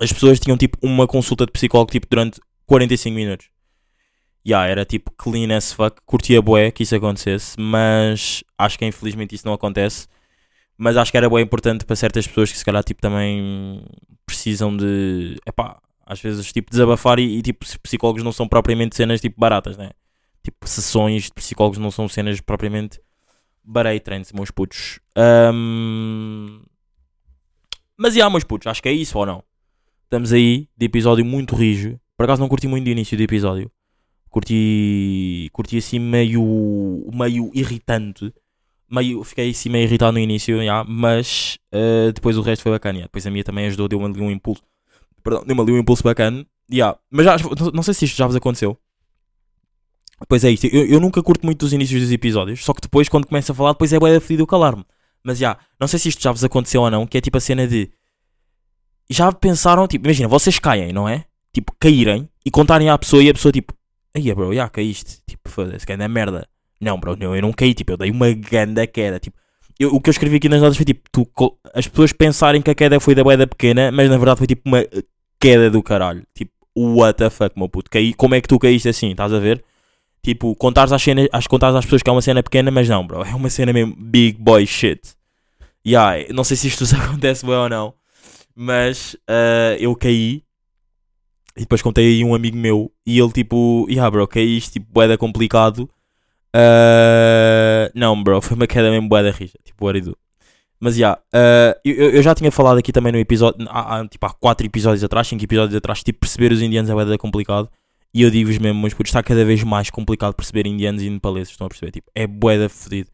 As 0.00 0.12
pessoas 0.12 0.40
tinham, 0.40 0.56
tipo, 0.56 0.78
uma 0.82 1.06
consulta 1.06 1.46
de 1.46 1.52
psicólogo, 1.52 1.92
tipo, 1.92 2.06
durante 2.08 2.40
45 2.66 3.14
minutos 3.14 3.51
yeah, 4.46 4.68
era 4.68 4.84
tipo 4.84 5.10
clean 5.12 5.56
as 5.56 5.72
fuck. 5.72 6.00
Curtia 6.04 6.42
bué 6.42 6.70
que 6.70 6.82
isso 6.82 6.94
acontecesse, 6.94 7.58
mas 7.58 8.44
acho 8.58 8.78
que 8.78 8.84
infelizmente 8.84 9.34
isso 9.34 9.46
não 9.46 9.54
acontece. 9.54 10.06
Mas 10.76 10.96
acho 10.96 11.10
que 11.10 11.16
era 11.16 11.28
bué 11.28 11.42
importante 11.42 11.84
para 11.84 11.96
certas 11.96 12.26
pessoas 12.26 12.50
que 12.50 12.58
se 12.58 12.64
calhar 12.64 12.82
tipo 12.82 13.00
também 13.00 13.84
precisam 14.26 14.76
de. 14.76 15.38
Epá, 15.46 15.80
às 16.04 16.20
vezes 16.20 16.52
tipo 16.52 16.70
desabafar 16.70 17.18
e, 17.18 17.38
e 17.38 17.42
tipo 17.42 17.64
psicólogos 17.80 18.22
não 18.22 18.32
são 18.32 18.48
propriamente 18.48 18.96
cenas 18.96 19.20
tipo 19.20 19.40
baratas, 19.40 19.76
né? 19.76 19.90
Tipo 20.42 20.68
sessões 20.68 21.24
de 21.24 21.32
psicólogos 21.32 21.78
não 21.78 21.90
são 21.90 22.08
cenas 22.08 22.40
propriamente 22.40 23.00
bareitrens, 23.64 24.32
meus 24.32 24.50
putos. 24.50 24.98
Um... 25.16 26.62
Mas 27.96 28.14
e 28.14 28.18
yeah, 28.18 28.30
meus 28.30 28.42
putos, 28.42 28.66
acho 28.66 28.82
que 28.82 28.88
é 28.88 28.92
isso 28.92 29.16
ou 29.16 29.24
não? 29.24 29.44
Estamos 30.04 30.32
aí 30.32 30.68
de 30.76 30.86
episódio 30.86 31.24
muito 31.24 31.54
rijo. 31.54 31.98
Por 32.16 32.24
acaso 32.24 32.40
não 32.40 32.48
curti 32.48 32.66
muito 32.66 32.84
do 32.84 32.90
início 32.90 33.16
do 33.16 33.22
episódio 33.22 33.70
curti, 34.32 35.50
curti 35.52 35.76
assim 35.76 35.98
meio, 35.98 37.06
meio 37.12 37.50
irritante. 37.54 38.32
Meio, 38.90 39.22
fiquei 39.22 39.50
assim 39.50 39.68
meio 39.68 39.84
irritado 39.84 40.12
no 40.12 40.18
início, 40.18 40.60
yeah, 40.60 40.84
mas 40.88 41.58
uh, 41.72 42.12
depois 42.12 42.36
o 42.36 42.42
resto 42.42 42.62
foi 42.62 42.72
bacana. 42.72 42.98
Yeah. 42.98 43.08
Depois 43.08 43.26
a 43.26 43.30
minha 43.30 43.44
também 43.44 43.66
ajudou, 43.66 43.88
deu-me 43.88 44.06
ali 44.06 44.20
um 44.20 44.30
impulso. 44.30 44.62
Perdão, 45.22 45.44
deu-me 45.46 45.62
ali 45.62 45.72
um 45.72 45.78
impulso 45.78 46.02
bacana. 46.02 46.44
Yeah. 46.70 46.98
Mas 47.10 47.26
já, 47.26 47.36
não 47.72 47.82
sei 47.82 47.94
se 47.94 48.06
isto 48.06 48.16
já 48.16 48.26
vos 48.26 48.34
aconteceu. 48.34 48.76
Pois 50.28 50.44
é 50.44 50.50
isto, 50.50 50.66
eu, 50.66 50.86
eu 50.86 51.00
nunca 51.00 51.22
curto 51.22 51.44
muito 51.44 51.64
os 51.64 51.72
inícios 51.72 52.00
dos 52.00 52.12
episódios, 52.12 52.64
só 52.64 52.72
que 52.72 52.80
depois 52.80 53.08
quando 53.08 53.26
começa 53.26 53.52
a 53.52 53.54
falar, 53.54 53.72
depois 53.72 53.92
é 53.92 53.98
bué 53.98 54.18
fedido 54.20 54.44
o 54.44 54.46
calar-me. 54.46 54.84
Mas 55.22 55.38
já, 55.38 55.48
yeah, 55.48 55.66
não 55.80 55.88
sei 55.88 55.98
se 55.98 56.08
isto 56.08 56.22
já 56.22 56.32
vos 56.32 56.44
aconteceu 56.44 56.82
ou 56.82 56.90
não, 56.90 57.06
que 57.06 57.18
é 57.18 57.20
tipo 57.20 57.36
a 57.36 57.40
cena 57.40 57.66
de... 57.66 57.90
Já 59.10 59.32
pensaram, 59.32 59.86
tipo, 59.88 60.06
imagina, 60.06 60.28
vocês 60.28 60.58
caem, 60.58 60.92
não 60.92 61.08
é? 61.08 61.24
Tipo, 61.52 61.74
caírem 61.78 62.28
e 62.46 62.50
contarem 62.50 62.88
à 62.88 62.96
pessoa 62.96 63.22
e 63.22 63.28
a 63.28 63.34
pessoa 63.34 63.52
tipo, 63.52 63.74
Aí, 64.14 64.34
bro, 64.34 64.54
já 64.54 64.68
caíste. 64.68 65.18
Tipo, 65.26 65.48
foda-se, 65.48 65.86
que 65.86 65.92
é 65.92 66.08
merda. 66.08 66.46
Não, 66.80 66.98
bro, 66.98 67.16
não, 67.16 67.34
eu 67.34 67.42
não 67.42 67.52
caí. 67.52 67.74
Tipo, 67.74 67.92
eu 67.92 67.96
dei 67.96 68.10
uma 68.10 68.32
ganda 68.32 68.86
queda. 68.86 69.18
Tipo, 69.18 69.36
eu, 69.78 69.94
o 69.94 70.00
que 70.00 70.10
eu 70.10 70.12
escrevi 70.12 70.36
aqui 70.36 70.48
nas 70.48 70.60
notas 70.60 70.76
foi 70.76 70.84
tipo, 70.84 71.02
tu, 71.10 71.26
as 71.74 71.86
pessoas 71.88 72.12
pensarem 72.12 72.60
que 72.60 72.70
a 72.70 72.74
queda 72.74 73.00
foi 73.00 73.14
da 73.14 73.24
boeda 73.24 73.46
pequena, 73.46 73.90
mas 73.90 74.08
na 74.10 74.16
verdade 74.16 74.38
foi 74.38 74.46
tipo 74.46 74.62
uma 74.66 74.84
queda 75.40 75.70
do 75.70 75.82
caralho. 75.82 76.24
Tipo, 76.34 76.52
what 76.76 77.16
the 77.18 77.30
fuck, 77.30 77.58
meu 77.58 77.68
puto. 77.68 77.90
Caí, 77.90 78.14
como 78.14 78.34
é 78.34 78.40
que 78.40 78.48
tu 78.48 78.58
caíste 78.58 78.88
assim? 78.88 79.10
Estás 79.10 79.32
a 79.32 79.38
ver? 79.38 79.64
Tipo, 80.22 80.54
contares 80.54 80.92
às, 80.92 81.02
cenas, 81.02 81.28
às, 81.32 81.46
contares 81.46 81.74
às 81.74 81.84
pessoas 81.84 82.02
que 82.02 82.08
é 82.08 82.12
uma 82.12 82.22
cena 82.22 82.42
pequena, 82.42 82.70
mas 82.70 82.88
não, 82.88 83.04
bro. 83.06 83.22
É 83.22 83.34
uma 83.34 83.50
cena 83.50 83.72
mesmo 83.72 83.96
big 83.96 84.38
boy 84.40 84.64
shit. 84.66 85.00
Yeah, 85.84 86.32
não 86.32 86.44
sei 86.44 86.56
se 86.56 86.68
isto 86.68 86.84
acontece 86.94 87.44
bem 87.44 87.54
ou 87.54 87.68
não. 87.68 87.94
Mas 88.54 89.14
uh, 89.28 89.76
eu 89.80 89.96
caí 89.96 90.44
e 91.56 91.60
depois 91.60 91.82
contei 91.82 92.06
aí 92.06 92.24
um 92.24 92.34
amigo 92.34 92.56
meu 92.56 92.90
e 93.06 93.18
ele 93.18 93.30
tipo, 93.30 93.86
yeah 93.88 94.10
bro, 94.10 94.26
que 94.26 94.38
é 94.38 94.42
isto, 94.42 94.72
tipo, 94.72 94.86
boeda 94.92 95.18
complicado. 95.18 95.88
Uh, 96.54 97.90
não, 97.94 98.22
bro, 98.22 98.40
foi 98.40 98.56
uma 98.56 98.66
queda 98.66 98.90
mesmo 98.90 99.08
boeda 99.08 99.30
rija, 99.30 99.58
tipo, 99.64 99.86
arido. 99.86 100.16
Mas 100.80 100.96
já, 100.96 101.18
yeah, 101.32 101.76
uh, 101.76 101.80
eu, 101.84 102.10
eu, 102.10 102.22
já 102.22 102.34
tinha 102.34 102.50
falado 102.50 102.78
aqui 102.78 102.90
também 102.90 103.12
no 103.12 103.18
episódio, 103.18 103.66
há, 103.70 104.00
há, 104.00 104.08
tipo, 104.08 104.26
há 104.26 104.30
4 104.30 104.66
episódios 104.66 105.04
atrás, 105.04 105.28
5 105.28 105.44
episódios 105.44 105.76
atrás, 105.76 106.02
tipo, 106.02 106.18
perceber 106.20 106.52
os 106.52 106.60
indianos 106.60 106.90
é 106.90 106.94
boeda 106.94 107.16
complicado. 107.16 107.70
E 108.14 108.22
eu 108.22 108.30
digo-vos 108.30 108.58
mesmo, 108.58 108.80
mas 108.80 108.94
está 109.04 109.22
cada 109.22 109.44
vez 109.44 109.62
mais 109.62 109.88
complicado 109.88 110.34
perceber 110.34 110.66
indianos 110.66 111.02
e 111.02 111.08
nepaleses, 111.08 111.50
estão 111.50 111.66
a 111.66 111.70
perceber? 111.70 111.92
Tipo, 111.92 112.10
é 112.14 112.26
boeda 112.26 112.68
fodido. 112.68 113.10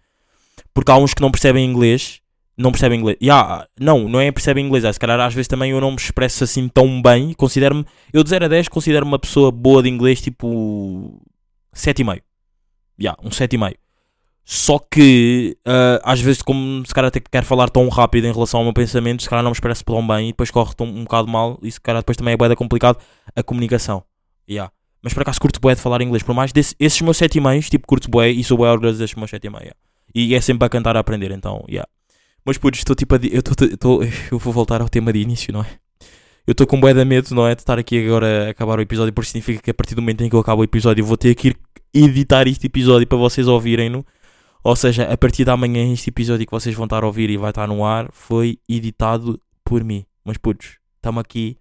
Porque 0.74 0.90
há 0.90 0.96
uns 0.96 1.14
que 1.14 1.22
não 1.22 1.30
percebem 1.30 1.64
inglês 1.64 2.20
não 2.58 2.72
percebe 2.72 2.96
inglês. 2.96 3.16
Yeah, 3.22 3.66
não, 3.78 4.08
não 4.08 4.20
é 4.20 4.30
percebe 4.32 4.60
inglês. 4.60 4.84
É, 4.84 4.92
se 4.92 4.98
calhar 4.98 5.18
às 5.20 5.32
vezes 5.32 5.46
também 5.46 5.70
eu 5.70 5.80
não 5.80 5.92
me 5.92 5.96
expresso 5.96 6.42
assim 6.42 6.68
tão 6.68 7.00
bem. 7.00 7.32
Considero-me, 7.34 7.86
eu 8.12 8.24
de 8.24 8.30
0 8.30 8.46
a 8.46 8.48
10 8.48 8.68
considero-me 8.68 9.12
uma 9.12 9.18
pessoa 9.18 9.52
boa 9.52 9.82
de 9.82 9.88
inglês 9.88 10.20
tipo 10.20 11.22
7,5. 11.74 12.20
Yeah, 13.00 13.18
um 13.24 13.30
7,5. 13.30 13.76
Só 14.44 14.78
que 14.78 15.56
uh, 15.66 16.00
às 16.02 16.20
vezes, 16.20 16.40
como 16.40 16.84
se 16.84 16.94
calhar 16.94 17.08
até 17.08 17.20
quero 17.20 17.44
falar 17.44 17.68
tão 17.68 17.86
rápido 17.90 18.26
em 18.26 18.32
relação 18.32 18.60
ao 18.60 18.64
meu 18.64 18.72
pensamento, 18.72 19.22
se 19.22 19.28
calhar 19.28 19.42
não 19.42 19.50
me 19.50 19.54
expresso 19.54 19.84
tão 19.84 20.04
bem 20.06 20.28
e 20.28 20.32
depois 20.32 20.50
corre 20.50 20.74
tão, 20.74 20.86
um 20.86 21.04
bocado 21.04 21.28
mal. 21.28 21.58
E 21.62 21.70
se 21.70 21.80
calhar 21.80 22.00
depois 22.00 22.16
também 22.16 22.32
é 22.32 22.36
boeda 22.36 22.56
complicado 22.56 22.98
a 23.36 23.42
comunicação. 23.42 24.02
Yeah. 24.50 24.72
Mas 25.02 25.12
por 25.12 25.22
acaso 25.22 25.38
curto 25.38 25.60
boé 25.60 25.74
de 25.74 25.80
falar 25.80 26.00
inglês. 26.00 26.22
Por 26.22 26.34
mais 26.34 26.50
desse, 26.50 26.74
esses 26.80 27.00
meus 27.02 27.18
7,5, 27.18 27.68
tipo 27.68 27.86
curto 27.86 28.10
boé 28.10 28.30
e 28.30 28.42
sou 28.42 28.56
boé 28.56 28.70
orgulhoso 28.70 28.98
desses 28.98 29.14
meus 29.14 29.30
7,5. 29.30 29.60
Yeah. 29.60 29.76
E 30.14 30.34
é 30.34 30.40
sempre 30.40 30.64
a 30.64 30.68
cantar 30.68 30.96
a 30.96 31.00
aprender, 31.00 31.30
então, 31.30 31.62
yeah. 31.68 31.86
Mas 32.48 32.56
putz, 32.56 32.78
estou 32.78 32.96
tipo 32.96 33.14
a. 33.14 33.18
Eu, 33.30 33.42
tô, 33.42 33.54
tô, 33.76 34.02
eu 34.32 34.38
vou 34.38 34.54
voltar 34.54 34.80
ao 34.80 34.88
tema 34.88 35.12
de 35.12 35.18
início, 35.18 35.52
não 35.52 35.60
é? 35.60 35.68
Eu 36.46 36.52
estou 36.52 36.66
com 36.66 36.80
bué 36.80 36.94
de 36.94 37.04
medo, 37.04 37.34
não 37.34 37.46
é? 37.46 37.54
De 37.54 37.60
estar 37.60 37.78
aqui 37.78 38.02
agora 38.02 38.46
a 38.46 38.50
acabar 38.52 38.78
o 38.78 38.80
episódio, 38.80 39.12
porque 39.12 39.28
significa 39.28 39.60
que 39.60 39.70
a 39.70 39.74
partir 39.74 39.94
do 39.94 40.00
momento 40.00 40.24
em 40.24 40.30
que 40.30 40.34
eu 40.34 40.40
acabo 40.40 40.62
o 40.62 40.64
episódio, 40.64 41.02
eu 41.02 41.06
vou 41.06 41.18
ter 41.18 41.34
que 41.34 41.48
ir 41.48 41.58
editar 41.92 42.48
este 42.48 42.66
episódio 42.66 43.06
para 43.06 43.18
vocês 43.18 43.46
ouvirem-no. 43.46 44.02
Ou 44.64 44.74
seja, 44.74 45.12
a 45.12 45.16
partir 45.18 45.44
da 45.44 45.58
manhã, 45.58 45.92
este 45.92 46.08
episódio 46.08 46.46
que 46.46 46.50
vocês 46.50 46.74
vão 46.74 46.86
estar 46.86 47.04
a 47.04 47.06
ouvir 47.06 47.28
e 47.28 47.36
vai 47.36 47.50
estar 47.50 47.68
no 47.68 47.84
ar 47.84 48.08
foi 48.12 48.58
editado 48.66 49.38
por 49.62 49.84
mim. 49.84 50.06
Mas 50.24 50.38
putz, 50.38 50.78
estamos 50.96 51.20
aqui 51.20 51.58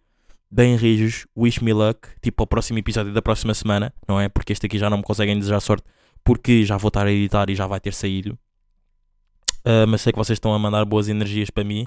bem 0.49 0.77
rijos. 0.77 1.27
Wish 1.35 1.61
me 1.61 1.73
luck. 1.73 2.07
Tipo, 2.21 2.43
ao 2.43 2.47
próximo 2.47 2.79
episódio 2.79 3.11
da 3.11 3.21
próxima 3.21 3.53
semana, 3.53 3.93
não 4.07 4.21
é? 4.21 4.29
Porque 4.29 4.53
este 4.53 4.65
aqui 4.65 4.77
já 4.77 4.89
não 4.89 4.99
me 4.99 5.03
conseguem 5.03 5.37
desejar 5.37 5.59
sorte, 5.59 5.83
porque 6.23 6.63
já 6.63 6.77
vou 6.77 6.87
estar 6.87 7.05
a 7.05 7.11
editar 7.11 7.49
e 7.49 7.55
já 7.55 7.67
vai 7.67 7.81
ter 7.81 7.93
saído. 7.93 8.39
Uh, 9.67 9.85
mas 9.85 9.99
sei 9.99 10.13
que 10.13 10.17
vocês 10.17 10.37
estão 10.37 10.53
a 10.53 10.59
mandar 10.59 10.85
boas 10.85 11.09
energias 11.09 11.49
para 11.49 11.61
mim. 11.61 11.85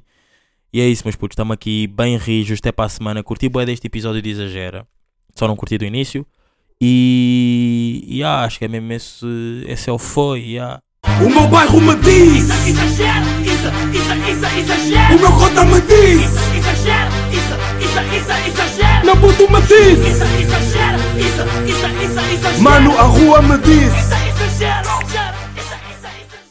E 0.71 0.83
é 0.83 0.87
isso, 0.87 1.03
meus 1.05 1.17
putos. 1.17 1.33
Estamos 1.33 1.55
aqui 1.55 1.87
bem 1.87 2.19
rijos 2.19 2.59
até 2.59 2.71
para 2.71 2.85
a 2.85 2.89
semana. 2.91 3.23
Curti 3.23 3.49
bué 3.49 3.65
deste 3.65 3.87
episódio 3.87 4.21
de 4.21 4.29
Exagera. 4.29 4.87
Só 5.35 5.49
não 5.49 5.57
curti 5.57 5.79
do 5.79 5.87
início. 5.87 6.27
E. 6.79 8.05
e 8.07 8.23
ah, 8.23 8.43
acho 8.43 8.59
que 8.59 8.67
é 8.67 8.69
mesmo 8.69 8.93
esse. 8.93 9.27
Esse 9.67 9.89
é 9.89 9.93
o 9.93 9.99
foi. 9.99 10.41
Yeah. 10.41 10.81
O 11.25 11.31
meu 11.31 11.49
bairro 11.49 11.81
me 11.81 11.95
diz. 11.97 12.51
Exagera, 12.67 13.25
isso, 13.43 13.69
isso, 13.97 14.13
isso, 14.31 14.59
exagera. 14.59 15.17
O 15.17 15.19
meu 15.19 15.33
cota 15.33 15.65
me 15.65 15.81
diz. 15.81 16.23
Exagera, 16.57 17.11
isso, 17.33 17.55
isso, 17.81 18.01
isso, 18.17 18.49
exagera. 18.49 19.05
Meu 19.05 19.17
puto 19.17 19.51
me 19.51 19.61
diz. 19.63 19.99
Isso, 19.99 20.25
exagera, 20.25 20.99
isso, 21.19 21.43
isso, 21.67 21.87
isso, 22.05 22.21
exagera. 22.35 22.63
Mano, 22.63 22.99
a 22.99 23.03
rua 23.03 23.43
me 23.43 23.59
diz. 23.59 24.10